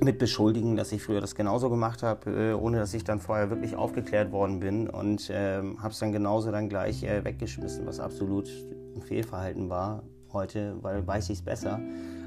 mit 0.00 0.18
beschuldigen, 0.18 0.76
dass 0.76 0.92
ich 0.92 1.02
früher 1.02 1.20
das 1.20 1.34
genauso 1.34 1.70
gemacht 1.70 2.02
habe, 2.02 2.30
äh, 2.30 2.52
ohne 2.52 2.78
dass 2.78 2.94
ich 2.94 3.04
dann 3.04 3.20
vorher 3.20 3.50
wirklich 3.50 3.76
aufgeklärt 3.76 4.32
worden 4.32 4.60
bin 4.60 4.88
und 4.88 5.30
ähm, 5.32 5.82
habe 5.82 5.92
es 5.92 5.98
dann 5.98 6.12
genauso 6.12 6.50
dann 6.50 6.68
gleich 6.68 7.02
äh, 7.04 7.24
weggeschmissen, 7.24 7.86
was 7.86 8.00
absolut 8.00 8.48
ein 8.96 9.02
Fehlverhalten 9.02 9.70
war 9.70 10.02
heute, 10.32 10.76
weil 10.82 11.06
weiß 11.06 11.30
ich 11.30 11.38
es 11.38 11.44
besser. 11.44 11.80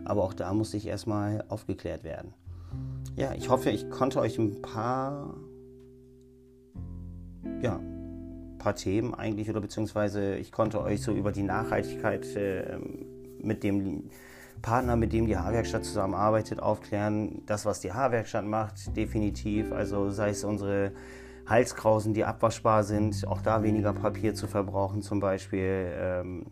Aber 0.06 0.24
auch 0.24 0.34
da 0.34 0.54
musste 0.54 0.78
ich 0.78 0.88
erstmal 0.88 1.44
aufgeklärt 1.50 2.04
werden. 2.04 2.34
Ja, 3.16 3.34
ich 3.34 3.50
hoffe, 3.50 3.70
ich 3.70 3.90
konnte 3.90 4.20
euch 4.20 4.38
ein 4.38 4.62
paar 4.62 5.36
ja, 7.62 7.80
paar 8.58 8.76
Themen 8.76 9.14
eigentlich 9.14 9.50
oder 9.50 9.62
beziehungsweise 9.62 10.36
ich 10.36 10.52
konnte 10.52 10.82
euch 10.82 11.02
so 11.02 11.12
über 11.12 11.32
die 11.32 11.44
Nachhaltigkeit 11.44 12.26
äh, 12.36 12.78
mit 13.42 13.64
dem 13.64 14.10
Partner, 14.62 14.96
mit 14.96 15.14
dem 15.14 15.28
die 15.28 15.38
Haarwerkstatt 15.38 15.86
zusammenarbeitet, 15.86 16.60
aufklären. 16.60 17.44
Das, 17.46 17.66
was 17.66 17.80
die 17.80 17.94
Haarwerkstatt 17.94 18.46
macht, 18.46 18.96
definitiv. 18.98 19.72
Also 19.72 20.10
sei 20.10 20.30
es 20.30 20.44
unsere 20.44 20.92
Halskrausen, 21.46 22.14
die 22.14 22.26
abwaschbar 22.26 22.84
sind, 22.84 23.26
auch 23.28 23.42
da 23.42 23.64
weniger 23.64 23.94
Papier 23.94 24.34
zu 24.34 24.48
verbrauchen 24.48 25.02
zum 25.02 25.20
Beispiel. 25.20 25.94
Ähm, 25.96 26.46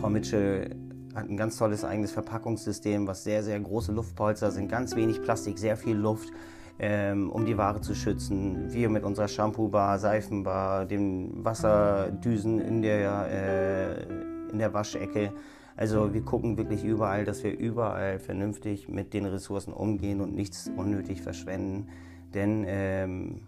Paul 0.00 0.10
Mitchell 0.10 0.76
hat 1.14 1.28
ein 1.28 1.36
ganz 1.36 1.58
tolles 1.58 1.84
eigenes 1.84 2.12
Verpackungssystem, 2.12 3.06
was 3.06 3.24
sehr, 3.24 3.42
sehr 3.42 3.58
große 3.60 3.92
Luftpolster 3.92 4.50
sind, 4.50 4.68
ganz 4.68 4.96
wenig 4.96 5.22
Plastik, 5.22 5.58
sehr 5.58 5.76
viel 5.76 5.96
Luft 5.96 6.30
ähm, 6.78 7.30
um 7.30 7.46
die 7.46 7.56
Ware 7.56 7.80
zu 7.80 7.94
schützen. 7.94 8.72
Wir 8.72 8.88
mit 8.88 9.04
unserer 9.04 9.28
Shampoo-Bar, 9.28 9.98
Seifenbar, 9.98 10.86
den 10.86 11.44
Wasserdüsen 11.44 12.60
in 12.60 12.82
der, 12.82 13.28
äh, 13.30 14.52
in 14.52 14.58
der 14.58 14.72
Waschecke. 14.74 15.32
Also 15.76 16.14
wir 16.14 16.22
gucken 16.22 16.56
wirklich 16.56 16.84
überall, 16.84 17.24
dass 17.24 17.42
wir 17.42 17.56
überall 17.58 18.18
vernünftig 18.18 18.88
mit 18.88 19.12
den 19.12 19.26
Ressourcen 19.26 19.72
umgehen 19.72 20.20
und 20.20 20.34
nichts 20.34 20.70
unnötig 20.76 21.22
verschwenden. 21.22 21.88
Denn 22.32 22.64
ähm, 22.66 23.40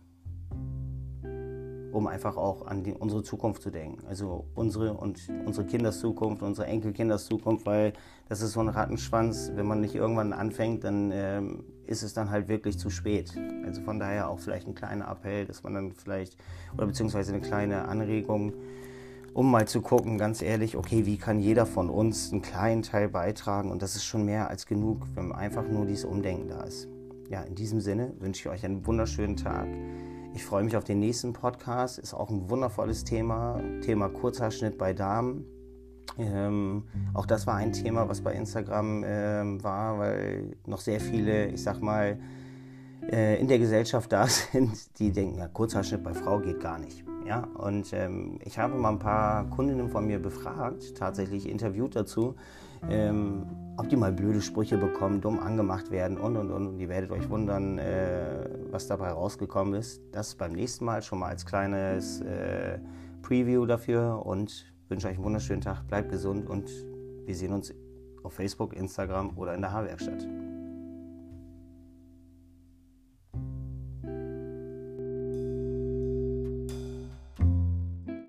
um 1.97 2.07
einfach 2.07 2.37
auch 2.37 2.67
an 2.67 2.85
die, 2.85 2.93
unsere 2.93 3.23
Zukunft 3.23 3.63
zu 3.63 3.71
denken. 3.71 4.07
Also 4.07 4.45
unsere 4.55 4.93
und 4.93 5.19
unsere 5.47 5.67
Kinders 5.67 5.99
Zukunft, 5.99 6.43
unsere 6.43 6.67
Enkelkinders 6.67 7.25
Zukunft, 7.25 7.65
weil 7.65 7.95
das 8.29 8.43
ist 8.43 8.53
so 8.53 8.61
ein 8.61 8.69
Rattenschwanz. 8.69 9.51
Wenn 9.55 9.67
man 9.67 9.81
nicht 9.81 9.95
irgendwann 9.95 10.35
anfängt, 10.35 10.85
dann 10.85 11.11
ähm, 11.15 11.65
ist 11.87 12.03
es 12.03 12.13
dann 12.13 12.29
halt 12.29 12.49
wirklich 12.49 12.79
zu 12.79 12.91
spät. 12.91 13.33
Also 13.65 13.81
von 13.81 13.99
daher 13.99 14.29
auch 14.29 14.39
vielleicht 14.39 14.69
ein 14.69 14.75
kleiner 14.75 15.09
Appell, 15.09 15.47
dass 15.47 15.63
man 15.63 15.73
dann 15.73 15.93
vielleicht, 15.93 16.37
oder 16.75 16.87
beziehungsweise 16.87 17.33
eine 17.33 17.41
kleine 17.41 17.89
Anregung, 17.89 18.53
um 19.33 19.51
mal 19.51 19.67
zu 19.67 19.81
gucken, 19.81 20.19
ganz 20.19 20.43
ehrlich, 20.43 20.77
okay, 20.77 21.07
wie 21.07 21.17
kann 21.17 21.39
jeder 21.39 21.65
von 21.65 21.89
uns 21.89 22.31
einen 22.31 22.43
kleinen 22.43 22.83
Teil 22.83 23.09
beitragen? 23.09 23.71
Und 23.71 23.81
das 23.81 23.97
ist 23.97 24.05
schon 24.05 24.27
mehr 24.27 24.51
als 24.51 24.67
genug, 24.67 25.07
wenn 25.15 25.33
einfach 25.33 25.67
nur 25.67 25.87
dieses 25.87 26.05
Umdenken 26.05 26.49
da 26.49 26.63
ist. 26.63 26.89
Ja, 27.31 27.41
in 27.41 27.55
diesem 27.55 27.81
Sinne 27.81 28.13
wünsche 28.19 28.41
ich 28.41 28.49
euch 28.55 28.67
einen 28.67 28.87
wunderschönen 28.87 29.37
Tag. 29.37 29.67
Ich 30.35 30.45
freue 30.45 30.65
mich 30.65 30.77
auf 30.77 30.85
den 30.85 30.99
nächsten 30.99 31.33
Podcast. 31.33 31.99
Ist 31.99 32.15
auch 32.15 32.31
ein 32.31 32.51
wundervolles 32.51 33.05
Thema. 33.05 33.61
Thema 33.83 34.09
Kurzhaarschnitt 34.09 34.79
bei 34.79 34.93
Damen. 34.93 35.45
Ähm, 36.19 36.85
auch 37.15 37.27
das 37.27 37.47
war 37.47 37.57
ein 37.57 37.73
Thema, 37.73 38.09
was 38.09 38.21
bei 38.21 38.33
Instagram 38.33 39.05
ähm, 39.07 39.63
war, 39.63 39.99
weil 39.99 40.57
noch 40.67 40.81
sehr 40.81 41.01
viele, 41.01 41.49
ich 41.49 41.63
sag 41.63 41.81
mal, 41.81 42.19
äh, 43.11 43.41
in 43.41 43.49
der 43.49 43.59
Gesellschaft 43.59 44.13
da 44.13 44.27
sind, 44.53 44.99
die 44.99 45.13
denken, 45.13 45.39
ja, 45.39 45.49
Kurzhaarschnitt 45.49 46.03
bei 46.03 46.15
Frau 46.15 46.39
geht 46.41 46.61
gar 46.61 46.79
nicht. 46.79 47.05
Ja, 47.27 47.41
und 47.55 47.93
ähm, 47.93 48.39
ich 48.45 48.59
habe 48.59 48.77
mal 48.77 48.91
ein 48.91 48.99
paar 49.01 49.51
Kundinnen 49.51 49.89
von 49.89 50.07
mir 50.07 50.21
befragt, 50.21 50.95
tatsächlich 50.97 51.49
interviewt 51.49 51.97
dazu, 51.97 52.37
ähm, 52.89 53.47
ob 53.77 53.89
die 53.89 53.97
mal 53.97 54.13
blöde 54.13 54.41
Sprüche 54.41 54.79
bekommen, 54.79 55.21
dumm 55.21 55.39
angemacht 55.39 55.91
werden 55.91 56.19
und 56.19 56.37
und 56.37 56.51
und. 56.51 56.67
Und 56.67 56.81
ihr 56.81 56.89
werdet 56.89 57.11
euch 57.11 57.29
wundern, 57.29 57.79
äh, 57.79 58.49
was 58.71 58.87
dabei 58.87 59.11
rausgekommen 59.11 59.75
ist. 59.75 60.03
Das 60.13 60.35
beim 60.35 60.53
nächsten 60.53 60.85
Mal 60.85 61.03
schon 61.03 61.19
mal 61.19 61.29
als 61.29 61.45
kleines 61.45 62.21
äh, 62.23 62.79
Preview 63.23 63.67
dafür 63.67 64.25
und 64.25 64.73
wünsche 64.89 65.09
euch 65.09 65.17
einen 65.17 65.25
wunderschönen 65.25 65.61
Tag, 65.61 65.87
bleibt 65.89 66.11
gesund 66.11 66.49
und 66.49 66.71
wir 67.25 67.35
sehen 67.35 67.53
uns 67.53 67.75
auf 68.23 68.35
Facebook, 68.35 68.75
Instagram 68.75 69.37
oder 69.37 69.55
in 69.55 69.61
der 69.61 69.73
Haarwerkstatt. 69.73 70.27